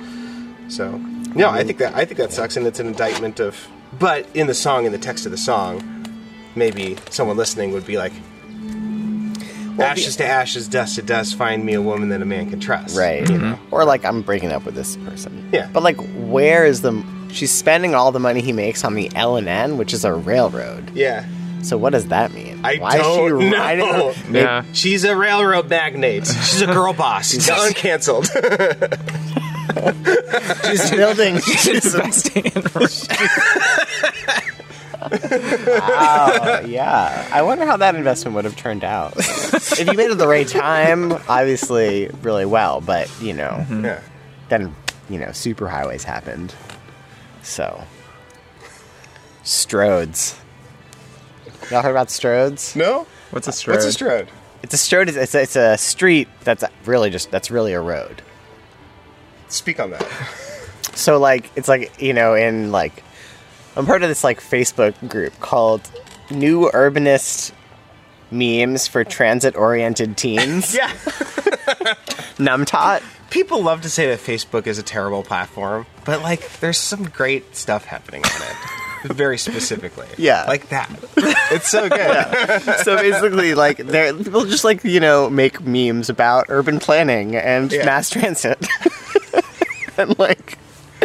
[0.69, 0.91] so
[1.35, 3.67] no, I think that I think that sucks, and it's an indictment of.
[3.99, 5.83] But in the song, in the text of the song,
[6.55, 8.13] maybe someone listening would be like.
[9.79, 11.35] Ashes to ashes, dust to dust.
[11.35, 12.97] Find me a woman that a man can trust.
[12.97, 13.27] Right.
[13.71, 15.49] Or like I'm breaking up with this person.
[15.51, 15.69] Yeah.
[15.73, 19.35] But like where is the she's spending all the money he makes on the L
[19.37, 20.91] and N, which is a railroad.
[20.95, 21.25] Yeah.
[21.61, 22.61] So what does that mean?
[22.63, 24.09] I Why don't is she riding know.
[24.09, 24.63] on- Yeah.
[24.73, 26.27] She's a railroad magnate.
[26.27, 27.29] She's a girl boss.
[27.31, 28.25] She's uncanceled.
[30.65, 32.61] She's building She's investing in
[35.11, 37.29] Oh, yeah.
[37.31, 39.13] I wonder how that investment would have turned out.
[39.17, 43.85] if you made it at the right time, obviously really well, but you know, mm-hmm.
[43.85, 44.01] yeah.
[44.49, 44.75] then
[45.09, 46.53] you know, superhighways happened.
[47.43, 47.83] So
[49.43, 50.37] Stroads.
[51.69, 52.75] Y'all heard about Stroads?
[52.75, 53.05] No.
[53.31, 53.75] What's a stroad?
[53.75, 54.27] What's a stroad?
[54.63, 55.15] It's a stroad.
[55.15, 58.21] It's a, it's a street that's really just that's really a road.
[59.47, 60.07] Speak on that.
[60.95, 63.03] So like it's like you know in like
[63.75, 65.89] I'm part of this like Facebook group called
[66.31, 67.51] New Urbanist
[68.31, 70.73] Memes for Transit Oriented Teens.
[70.75, 70.91] Yeah.
[72.37, 73.03] Numtot.
[73.29, 77.55] People love to say that Facebook is a terrible platform, but like, there's some great
[77.55, 79.13] stuff happening on it.
[79.13, 80.07] Very specifically.
[80.17, 80.45] Yeah.
[80.47, 80.89] Like that.
[81.51, 82.61] It's so good.
[82.83, 87.71] so basically, like, they're people just like you know make memes about urban planning and
[87.71, 87.85] Yeah.
[87.85, 88.57] mass transit,
[89.97, 90.57] and like,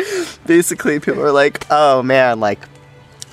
[0.47, 2.61] basically, people are like, "Oh man, like,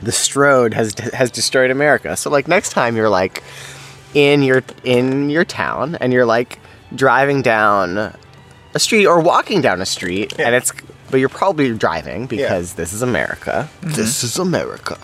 [0.02, 3.44] the Stroad has has destroyed America." So like, next time you're like
[4.14, 6.60] in your in your town and you're like
[6.96, 7.98] driving down
[8.74, 10.48] a street or walking down a street, Yeah.
[10.48, 10.72] and it's
[11.12, 13.70] but you're probably driving because this is America.
[13.82, 14.98] This is America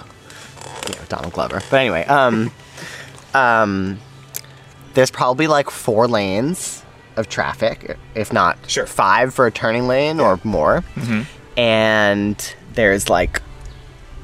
[0.87, 1.61] you know, Donald Glover.
[1.69, 2.51] But anyway, um,
[3.33, 3.99] um,
[4.95, 6.83] there's probably like four lanes
[7.15, 8.85] of traffic, if not Sure.
[8.85, 10.83] five for a turning lane or more.
[11.57, 13.41] And there's like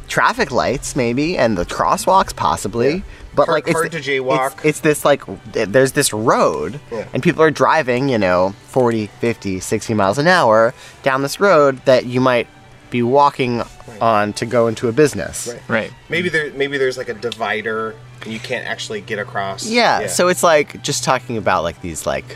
[0.08, 2.96] traffic lights, maybe, and the crosswalks, possibly.
[2.96, 3.02] Yeah.
[3.36, 4.54] But Hard- like, it's, hard to jaywalk.
[4.58, 5.22] It's, it's this like,
[5.54, 7.08] there's this road, Yeah.
[7.14, 10.74] and people are driving, you know, 40, 50, 60 miles an hour
[11.04, 12.48] down this road that you might
[12.90, 13.62] be walking
[14.02, 15.48] on to go into a business.
[15.48, 15.62] Right.
[15.70, 15.94] Right.
[16.10, 19.68] Maybe there, maybe there's like a divider, and you can't actually get across.
[19.70, 22.36] Yeah, so it's like just talking about like these like,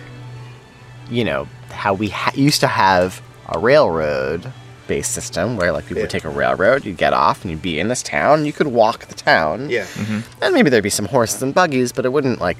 [1.10, 3.20] you know, how we ha- used to have
[3.50, 4.54] a railroad
[4.94, 6.04] based system where like people Yeah.
[6.04, 8.68] would take a railroad, you'd get off and you'd be in this town, you could
[8.68, 9.70] walk the town.
[9.70, 10.20] yeah, mm-hmm.
[10.42, 12.60] And maybe there'd be some horses and buggies, but it wouldn't like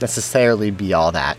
[0.00, 1.36] necessarily be all that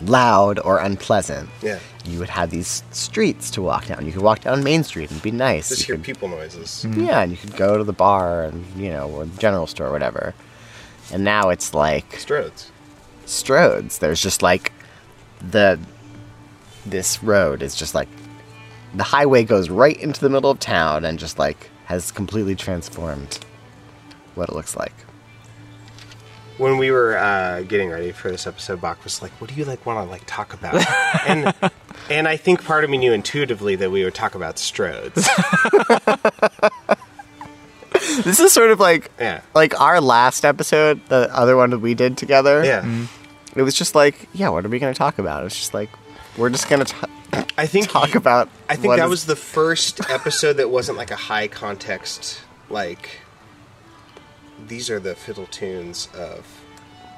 [0.00, 1.48] loud or unpleasant.
[1.62, 1.78] yeah.
[2.04, 4.06] You would have these streets to walk down.
[4.06, 5.70] You could walk down Main Street and be nice.
[5.70, 6.84] Just You hear could- people noises.
[6.86, 7.04] Mm-hmm.
[7.06, 9.88] yeah, and you could go to the bar and you know, or the general store
[9.88, 10.32] or whatever.
[11.12, 12.60] And now it's like Stroads.
[13.26, 13.98] Stroads.
[13.98, 14.70] There's just like
[15.54, 15.80] the
[16.94, 18.08] this road is just like
[18.96, 23.38] the highway goes right into the middle of town and just like has completely transformed
[24.34, 24.92] what it looks like.
[26.58, 29.64] when we were uh, getting ready for this episode, Bach was like, "What do you
[29.66, 30.74] like want to like talk about?"
[31.28, 31.52] and
[32.10, 35.26] and I think part of me knew intuitively that we would talk about Stroads.
[38.24, 39.40] This is sort of like Yeah.
[39.54, 42.64] like our last episode, the other one that we did together.
[42.64, 43.06] Yeah,
[43.54, 45.44] It was just like, yeah, what are we going to talk about?
[45.44, 45.90] It's just like
[46.36, 47.08] we're just going to
[47.58, 50.70] I think talk you- about I think what that is- was the first episode that
[50.70, 53.20] wasn't like a high context, like
[54.68, 56.46] these are the fiddle tunes of,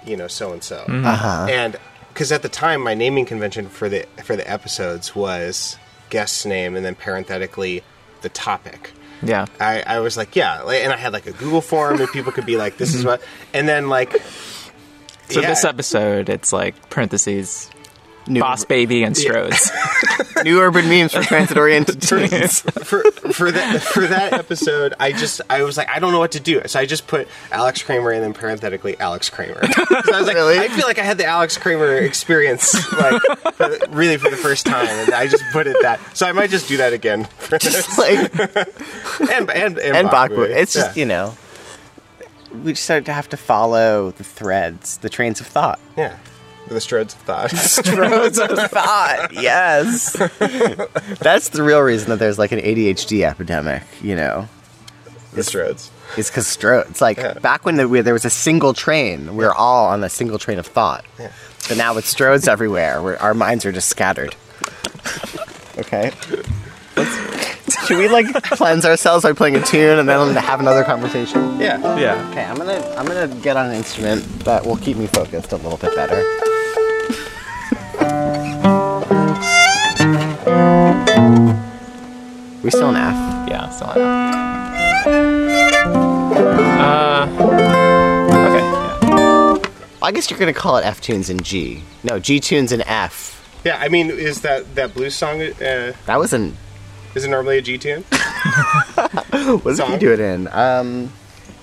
[0.04, 1.46] you know, so and so, Uh-huh.
[1.48, 1.76] and
[2.12, 5.76] because at the time my naming convention for the for the episodes was
[6.10, 7.82] guest's name and then parenthetically
[8.22, 8.92] the topic.
[9.22, 9.46] Yeah.
[9.60, 12.46] I, I was like, yeah, and I had like a Google form, and people could
[12.46, 13.20] be like, "This is what,"
[13.52, 14.12] and then like,
[15.28, 17.68] So yeah, this episode, it's like parentheses
[18.28, 19.70] New, Boss Baby and Stroads.
[20.44, 22.60] new urban memes for transit oriented teens.
[22.60, 23.02] for
[23.32, 26.40] for that for that episode, I just I was like I don't know what to
[26.40, 29.60] do, so I just put Alex Kramer and then parenthetically Alex Kramer.
[29.62, 30.58] 'Cause I was like, Really?
[30.58, 33.20] I feel like I had the Alex Kramer experience, like
[33.54, 36.00] for the- really for the first time, and I just put it that.
[36.16, 37.24] So I might just do that again.
[37.38, 37.98] For this.
[37.98, 38.38] like
[39.30, 40.42] and and and, and Bach Baku.
[40.42, 41.00] It's just yeah.
[41.00, 41.36] you know,
[42.62, 45.78] we just start to have to follow the threads, the trains of thought.
[45.96, 46.16] yeah.
[46.68, 47.96] The Stroads of Thought.
[47.96, 49.28] Roads of thought.
[49.32, 50.12] Yes,
[51.20, 53.82] that's the real reason that there's like an ADHD epidemic.
[54.02, 54.48] You know,
[55.32, 55.90] the Stroads.
[56.16, 56.88] It's because stro.
[56.90, 57.34] It's like Yeah.
[57.34, 59.36] back when the, we, there was a single train.
[59.36, 61.04] We were all on a single train of thought.
[61.18, 61.32] Yeah.
[61.68, 64.34] But now with stroads everywhere, we're, our minds are just scattered.
[65.78, 66.12] Okay.
[66.96, 71.60] Let's, should we like cleanse ourselves by playing a tune and then have another conversation?
[71.60, 71.78] Yeah.
[71.98, 72.28] yeah.
[72.30, 75.56] Okay, I'm gonna I'm gonna get on an instrument that will keep me focused a
[75.56, 76.22] little bit better.
[82.62, 83.48] We still in F.
[83.48, 83.98] Yeah, still on.
[83.98, 85.06] F.
[86.80, 87.28] Uh,
[88.48, 88.64] okay.
[89.08, 89.58] Yeah.
[90.02, 91.82] I guess you're gonna call it F tunes in G.
[92.04, 93.34] No, G tunes in F.
[93.64, 93.78] Yeah.
[93.78, 95.40] I mean, is that that blues song?
[95.42, 96.54] Uh, That wasn't.
[97.14, 98.04] is it normally a G tune?
[99.62, 100.46] What did he do it in?
[100.48, 101.10] Um,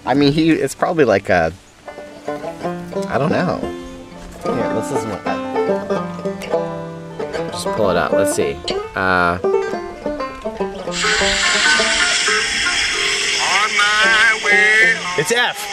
[0.05, 0.49] I mean, he.
[0.51, 1.53] It's probably like a.
[2.27, 3.57] I don't know.
[4.43, 5.09] Here, let's listen.
[5.09, 5.94] To
[7.65, 8.11] Just pull it up.
[8.11, 8.53] Let's see.
[8.95, 9.51] Uh, On
[13.77, 15.19] my way home.
[15.19, 15.65] It's F.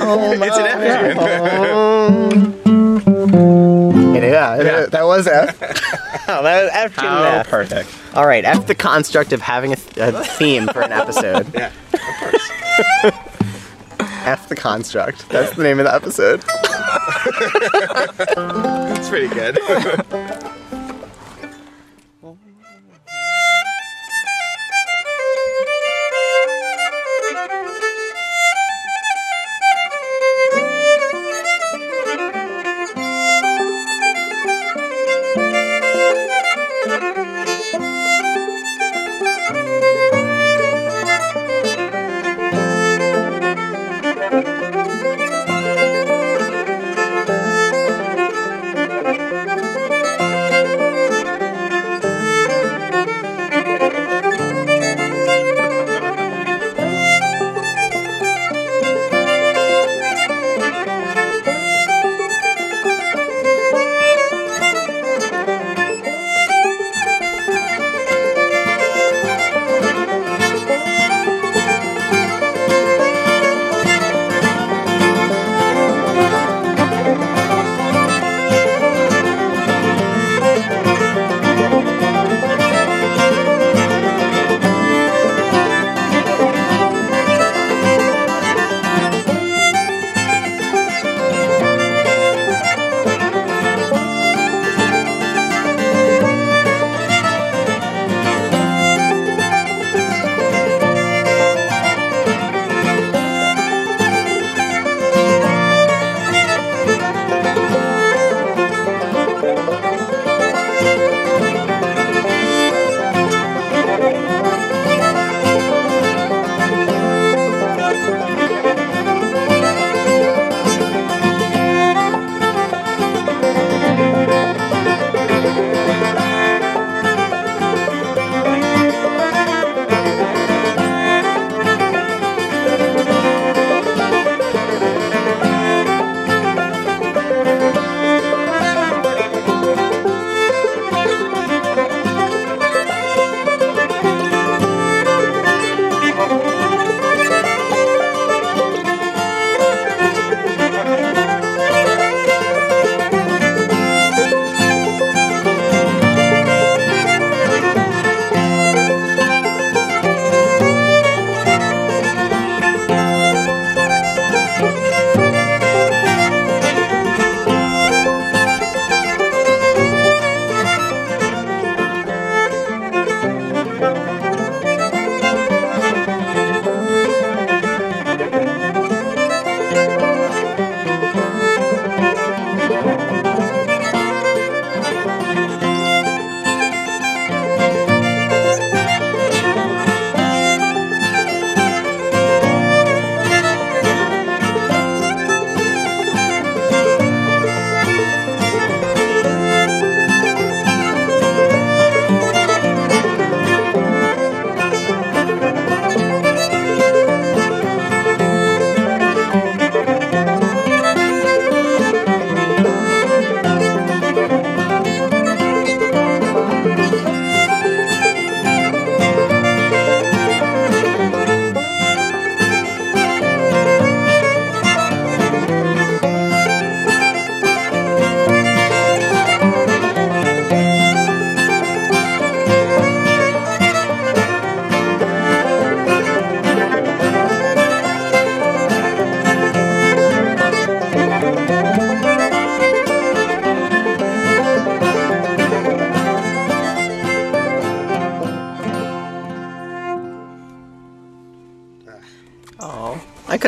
[0.00, 1.22] oh It's an F tune.
[4.16, 5.56] It- yeah, that was F.
[6.28, 7.48] oh, that was F tune How F.
[7.48, 7.88] perfect.
[8.14, 11.46] All right, F the construct of having a, th- a theme for an episode.
[11.62, 11.70] Yeah.
[11.92, 12.50] Of course.
[14.24, 15.28] F the construct.
[15.28, 16.42] That's the name of the episode.
[18.36, 19.58] That's pretty good.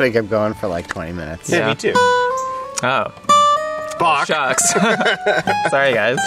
[0.05, 1.48] Could have kept going for like 20 minutes.
[1.48, 1.68] Yeah.
[1.68, 1.94] me too.
[1.96, 3.11] Oh,
[3.98, 4.26] Bach.
[4.26, 4.70] shucks.
[5.70, 6.18] Sorry, guys.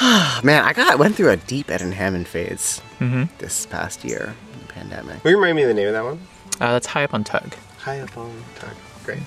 [0.42, 3.24] Man, I got went through a deep Edden Hammons phase mm-hmm.
[3.38, 5.22] this past year, in the pandemic.
[5.22, 6.20] Will you remind me of the name of that one?
[6.54, 7.54] Uh, that's high up on Tug.
[7.76, 8.74] High up on Tug.
[9.04, 9.22] Great.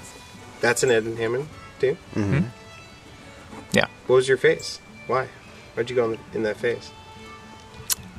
[0.59, 1.47] That's an Edden Hammons
[1.79, 1.97] too.
[2.15, 2.33] Mm-hmm.
[2.33, 2.47] Mm-hmm.
[3.71, 3.87] Yeah.
[4.07, 4.81] What was your face?
[5.07, 5.29] Why?
[5.75, 6.91] Why'd you go in, in that phase?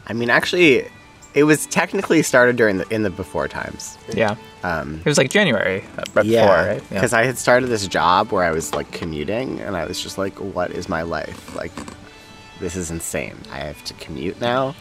[0.06, 0.88] I mean, actually,
[1.34, 3.96] it was technically started during the in the before times.
[4.12, 4.36] Yeah.
[4.62, 6.82] Um, It was like January, uh, right yeah, before, right?
[6.82, 6.88] Yeah.
[7.00, 10.18] because I had started this job where I was like commuting, and I was just
[10.18, 11.54] like, "What is my life?
[11.56, 11.72] Like,
[12.60, 13.36] this is insane.
[13.50, 14.74] I have to commute now."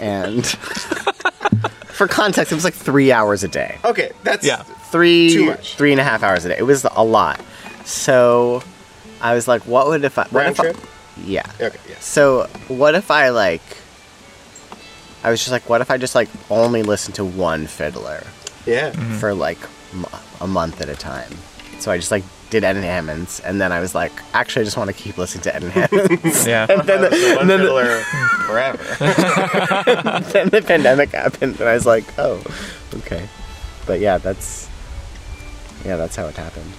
[0.00, 0.44] And
[1.88, 3.78] for context, it was like three hours a day.
[3.84, 4.62] Okay, that's Yeah.
[4.90, 5.76] three Too much.
[5.76, 6.56] three and a half hours a day.
[6.58, 7.40] It was a lot.
[7.84, 8.62] So
[9.20, 10.88] I was like, what would if I what Round if I-
[11.24, 11.46] yeah.
[11.60, 12.04] Okay, yes.
[12.04, 13.62] So what if I like
[15.24, 18.22] I was just like, what if I just like only listen to one fiddler
[18.66, 18.90] Yeah.
[18.92, 19.14] Mm-hmm.
[19.14, 19.58] for like
[19.92, 20.06] m-
[20.40, 21.32] a month at a time?
[21.80, 24.76] So I just like did Edden Hammons, and then I was like, actually, I just
[24.76, 26.46] want to keep listening to Edden Hammons.
[26.46, 26.66] yeah.
[26.70, 28.00] and then, the, One and then, the, fiddler
[28.46, 30.22] forever.
[30.32, 32.40] then the pandemic happened, and I was like, oh,
[32.98, 33.28] okay.
[33.86, 34.68] But yeah, that's
[35.84, 36.70] yeah, that's how it happened.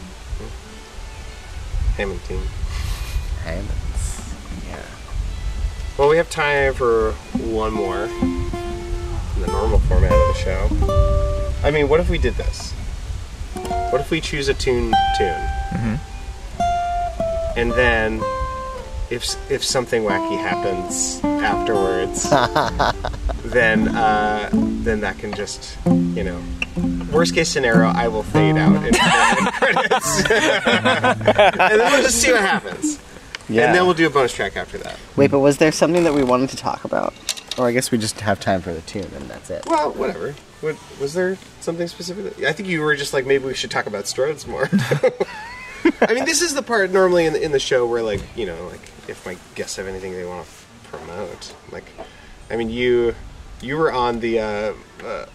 [1.97, 2.41] Hammond team.
[3.43, 4.33] Hammond's,
[4.67, 4.81] yeah.
[5.97, 10.69] Well, we have time for one more in the normal format of the show.
[11.63, 12.73] I mean, what if we did this?
[13.91, 15.47] What if we choose a tune tune,
[17.55, 18.21] and then
[19.09, 22.29] if if something wacky happens afterwards,
[23.45, 26.41] then uh, then that can just you know.
[27.13, 32.33] Worst case scenario, I will fade out in in credits, and then we'll just see
[32.33, 32.99] what happens.
[33.49, 33.65] Yeah.
[33.67, 34.97] And then we'll do a bonus track after that.
[35.15, 37.13] Wait, but was there something that we wanted to talk about?
[37.57, 39.65] Or I guess we just have time for the tune, and that's it.
[39.67, 40.33] Well, whatever.
[40.61, 42.43] What, was there something specific?
[42.43, 44.67] I think you were just like maybe we should talk about Strodes more.
[46.01, 48.45] I mean, this is the part normally in the, in the show where like you
[48.45, 50.51] know like if my guests have anything they want to
[50.89, 51.53] promote.
[51.71, 51.85] Like,
[52.49, 53.13] I mean you
[53.61, 54.73] you were on the uh,
[55.05, 55.25] uh,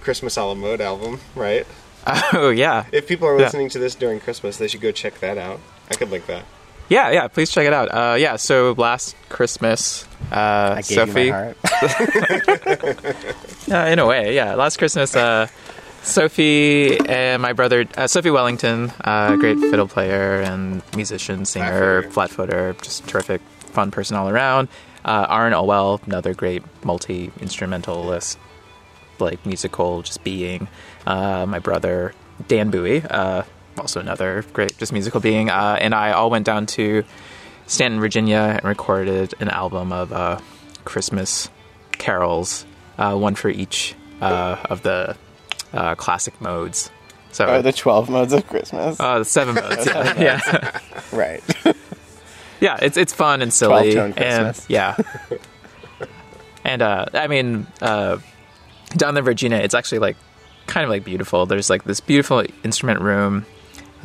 [0.00, 1.66] Christmas a la mode album, right?
[2.32, 2.86] Oh, yeah.
[2.90, 3.44] If people are Yeah.
[3.44, 5.60] listening to this during Christmas, they should go check that out.
[5.90, 6.44] I could link that.
[6.88, 7.28] Yeah, yeah.
[7.28, 7.88] Please check it out.
[7.88, 8.36] Uh, yeah.
[8.36, 11.24] So last Christmas, uh, Sophie.
[11.26, 11.56] you my heart.
[13.70, 14.54] Uh, in a way, yeah.
[14.54, 15.46] Last Christmas, uh,
[16.02, 22.12] Sophie and my brother, uh, Sophie Wellington, uh, great fiddle player and musician, singer, Flat
[22.30, 24.68] flat-footer, just terrific, fun person all around.
[25.04, 28.38] Uh, Aaron Olwell, another great multi-instrumentalist,
[29.18, 30.66] like musical, just being.
[31.06, 32.14] Uh, my brother
[32.46, 33.42] Dan Bowie, uh,
[33.78, 37.04] also another great, just musical being, uh, and I all went down to
[37.66, 40.40] Staunton, Virginia, and recorded an album of uh,
[40.84, 41.50] Christmas
[41.92, 42.64] carols,
[42.96, 45.16] uh, one for each uh, of the
[45.72, 46.90] uh, classic modes.
[47.32, 48.98] So oh, the 12 modes of Christmas.
[48.98, 50.80] uh, the seven modes, yeah, yeah,
[51.12, 51.42] right.
[52.60, 52.78] yeah.
[52.80, 54.66] It's it's fun and silly, 12-tone and Christmas.
[54.68, 54.96] yeah.
[56.64, 58.18] and uh, I mean, uh,
[58.96, 60.16] down in Virginia, it's actually like
[60.66, 61.44] kind of like beautiful.
[61.46, 63.44] There's like this beautiful instrument room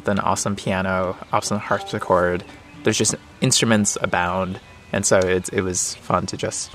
[0.04, 2.43] with an awesome piano, awesome harpsichord.
[2.84, 4.60] There's just instruments abound,
[4.91, 6.72] and so it it was fun to just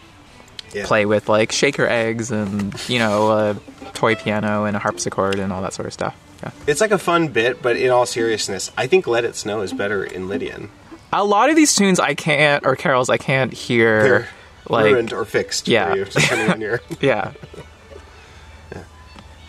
[0.72, 0.86] Yeah.
[0.86, 3.56] play with like shaker eggs and you know a
[3.94, 6.16] toy piano and a harpsichord and all that sort of stuff.
[6.42, 6.50] Yeah.
[6.66, 9.72] It's like a fun bit, but in all seriousness, I think "Let It Snow" is
[9.72, 10.70] better in Lydian.
[11.12, 14.28] A lot of these tunes I can't or carols I can't hear They're
[14.68, 15.90] like ruined or fixed Yeah.
[15.90, 16.80] for you, depending on your.
[17.00, 17.32] yeah.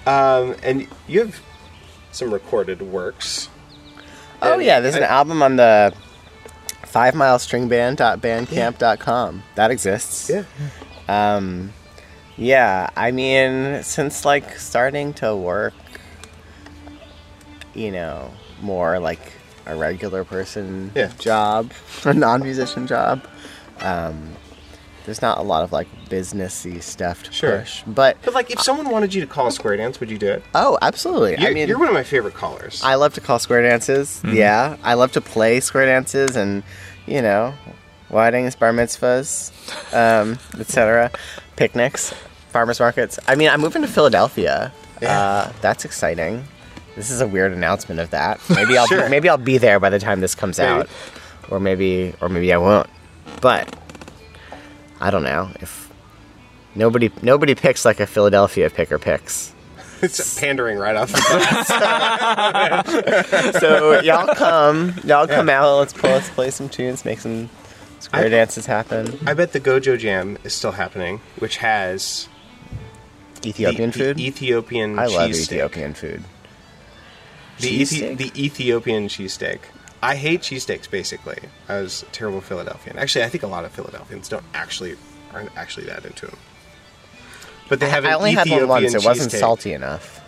[0.06, 1.40] Um, and you have
[2.12, 3.50] some recorded works.
[4.42, 5.94] Oh, And yeah, there's an album on the
[6.86, 9.44] five mile stringband.bandcamp.com.
[9.56, 10.30] That exists.
[10.30, 10.44] Yeah.
[11.08, 11.74] Um,
[12.38, 15.74] yeah, I mean, since like starting to work,
[17.74, 18.32] you know,
[18.62, 19.34] more like
[19.66, 21.12] a regular person Yeah.
[21.20, 21.72] job,
[22.06, 23.26] a non musician job,
[23.82, 24.36] um,
[25.06, 27.60] there's not a lot of like businessy stuff to Sure.
[27.60, 27.84] push.
[27.88, 30.28] But But like, if someone wanted you to call a square dance, would you do
[30.28, 30.44] it?
[30.56, 31.38] oh, absolutely.
[31.40, 32.82] You're, I mean, you're one of my favorite callers.
[32.84, 34.22] I love to call square dances.
[34.26, 36.64] Yeah, I love to play square dances, and
[37.08, 37.54] you know,
[38.10, 39.52] weddings, bar mitzvahs,
[39.94, 41.12] um, etc.,
[41.56, 42.14] picnics,
[42.50, 43.20] farmers markets.
[43.28, 44.72] I mean, I'm moving to Philadelphia.
[45.02, 45.20] Yeah.
[45.20, 46.44] Uh, that's exciting.
[46.96, 48.42] This is a weird announcement of that.
[48.50, 49.04] Maybe I'll Sure.
[49.04, 50.70] be, maybe I'll be there by the time this comes Maybe.
[50.70, 50.90] out,
[51.50, 52.90] or maybe or maybe I won't.
[53.42, 53.74] But
[55.00, 55.92] I don't know if
[56.76, 59.54] nobody nobody picks like a Philadelphia picker picks.
[60.02, 62.86] it's pandering right off the bat.
[63.60, 65.78] so y'all come, y'all come out.
[65.80, 67.50] Let's play, let's play some tunes, make some
[68.00, 69.20] square I- dances happen.
[69.28, 72.30] I bet the Gojo Jam is still happening, which has
[73.46, 74.18] Ethiopian the, food.
[74.18, 75.44] The Ethiopian I love cheesesteak.
[75.54, 76.24] Ethiopian food.
[77.60, 79.60] The, Ethi- the Ethiopian cheesesteak.
[80.02, 80.90] I hate cheesesteaks.
[80.90, 81.38] Basically,
[81.68, 82.98] I was a terrible Philadelphian.
[82.98, 84.96] Actually, I think a lot of Philadelphians don't actually
[85.34, 86.38] aren't actually that into them.
[87.68, 88.96] But they have an I only Ethiopian had one once.
[88.96, 89.40] It wasn't cheesesteak.
[89.40, 90.22] salty enough.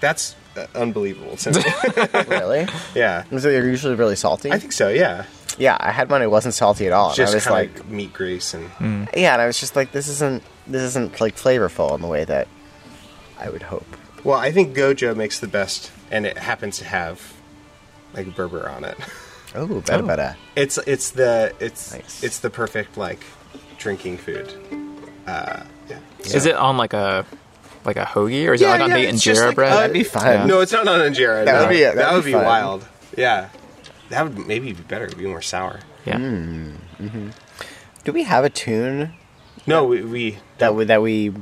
[0.00, 1.36] That's uh, unbelievable
[2.28, 2.66] really?
[2.94, 4.52] yeah, Is it usually really salty?
[4.52, 4.88] I think so.
[4.90, 5.24] Yeah,
[5.56, 6.20] yeah, I had one.
[6.20, 7.08] It wasn't salty at all.
[7.08, 8.70] and just I was like, meat grease and
[9.16, 12.24] yeah, and I was just like, this isn't this isn't like flavorful in the way
[12.24, 12.48] that
[13.38, 13.86] I would hope.
[14.24, 17.32] well, I think Gojo makes the best, and it happens to have
[18.14, 18.96] like berbere on it.
[19.54, 20.06] Oh, better, Oh.
[20.06, 20.36] better.
[20.54, 22.22] It's it's the it's Nice.
[22.22, 23.20] it's the perfect like
[23.78, 24.52] drinking food.
[25.26, 25.98] Uh, yeah.
[26.20, 27.24] Is it on like a
[27.84, 29.72] like a hoagie or is Yeah, it like on yeah, the injera like- bread?
[29.72, 30.26] uh, That'd be fun.
[30.26, 30.44] Yeah.
[30.46, 31.46] No, it's not on injera.
[31.46, 31.60] That no.
[31.62, 32.44] would be- that'd that be would be fun.
[32.44, 32.86] wild.
[33.16, 33.48] Yeah,
[34.10, 35.06] that would maybe be better.
[35.06, 35.80] It'd be more sour.
[36.04, 36.16] yeah.
[36.18, 37.28] mm-hmm
[38.04, 39.14] Do we have a tune
[39.66, 41.32] No, we, we that we that we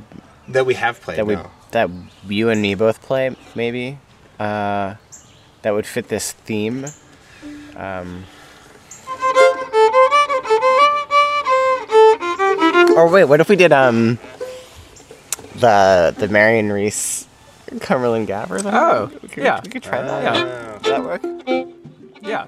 [0.49, 1.19] that we have played.
[1.19, 1.51] that we no.
[1.73, 1.91] that
[2.29, 3.35] you and me both play?
[3.57, 3.99] Maybe
[4.39, 4.95] uh,
[5.65, 6.85] that would fit this theme.
[7.75, 8.25] Um,
[12.97, 14.19] or wait, what if we did um
[15.57, 17.27] the the Marion Reese
[17.81, 18.75] Cumberland Gap or something?
[18.75, 19.61] Oh, we could, yeah.
[19.65, 20.23] we could try that.
[20.23, 20.79] Yeah.
[20.79, 21.23] Does that work?
[22.23, 22.47] Yeah.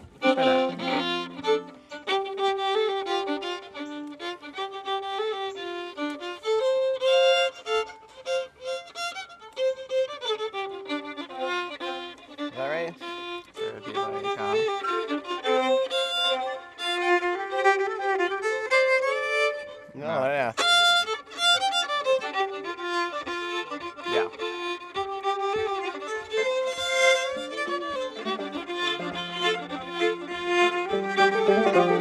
[31.46, 31.95] My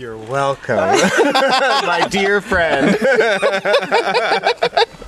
[0.00, 2.96] You're welcome, my dear friend.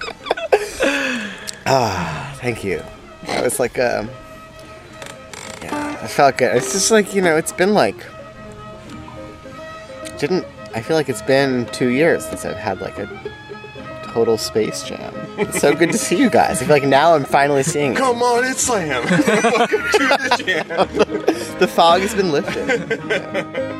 [2.37, 2.83] Thank you.
[3.27, 4.11] That was like um
[5.63, 6.57] Yeah, I felt good.
[6.57, 7.97] It's just like, you know, it's been like
[10.19, 10.45] didn't
[10.75, 13.09] I feel like it's been two years since I've had like a
[14.05, 15.15] total space jam.
[15.39, 16.61] It's so good to see you guys.
[16.61, 17.97] I feel like now I'm finally seeing it.
[17.97, 19.05] Come on, it's Slam.
[19.11, 21.39] Welcome to the jam.
[21.63, 22.99] The fog has been lifted.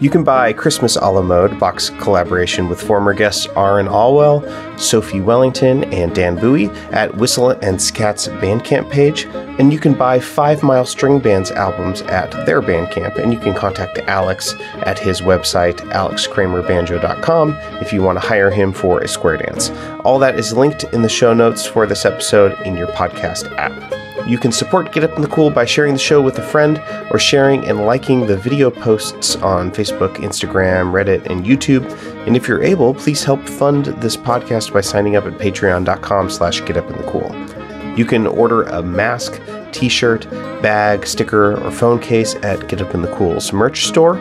[0.00, 4.40] You can buy Christmas a la mode box collaboration with former guests Aaron Allwell,
[4.80, 9.26] Sophie Wellington, and Dan Bowie at Whistle and Scat's Bandcamp page.
[9.58, 13.18] And you can buy Five Mile String Band's albums at their Bandcamp.
[13.18, 14.54] And you can contact Alex
[14.86, 19.68] at his website, alexkramerbanjo.com, if you want to hire him for a square dance.
[20.02, 24.09] All that is linked in the show notes for this episode in your podcast app.
[24.30, 26.80] You can support Get Up in the Cool by sharing the show with a friend
[27.10, 31.84] or sharing and liking the video posts on Facebook, Instagram, Reddit, and YouTube.
[32.28, 36.62] And if you're able, please help fund this podcast by signing up at patreon.com slash
[36.62, 37.98] getupinthecool.
[37.98, 40.30] You can order a mask, t-shirt,
[40.62, 44.14] bag, sticker, or phone case at Get Up in the Cool's merch store.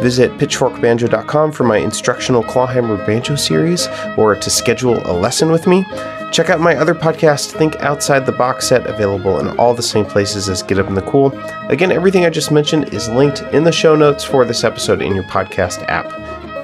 [0.00, 3.86] Visit pitchforkbanjo.com for my instructional clawhammer banjo series
[4.18, 5.84] or to schedule a lesson with me.
[6.32, 10.06] Check out my other podcast, Think Outside the Box Set, available in all the same
[10.06, 11.30] places as Get Up in the Cool.
[11.68, 15.14] Again, everything I just mentioned is linked in the show notes for this episode in
[15.14, 16.08] your podcast app.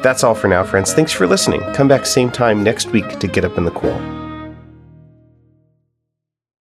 [0.03, 0.95] That's all for now, friends.
[0.95, 1.61] Thanks for listening.
[1.75, 4.18] Come back same time next week to Get Up in the Cool.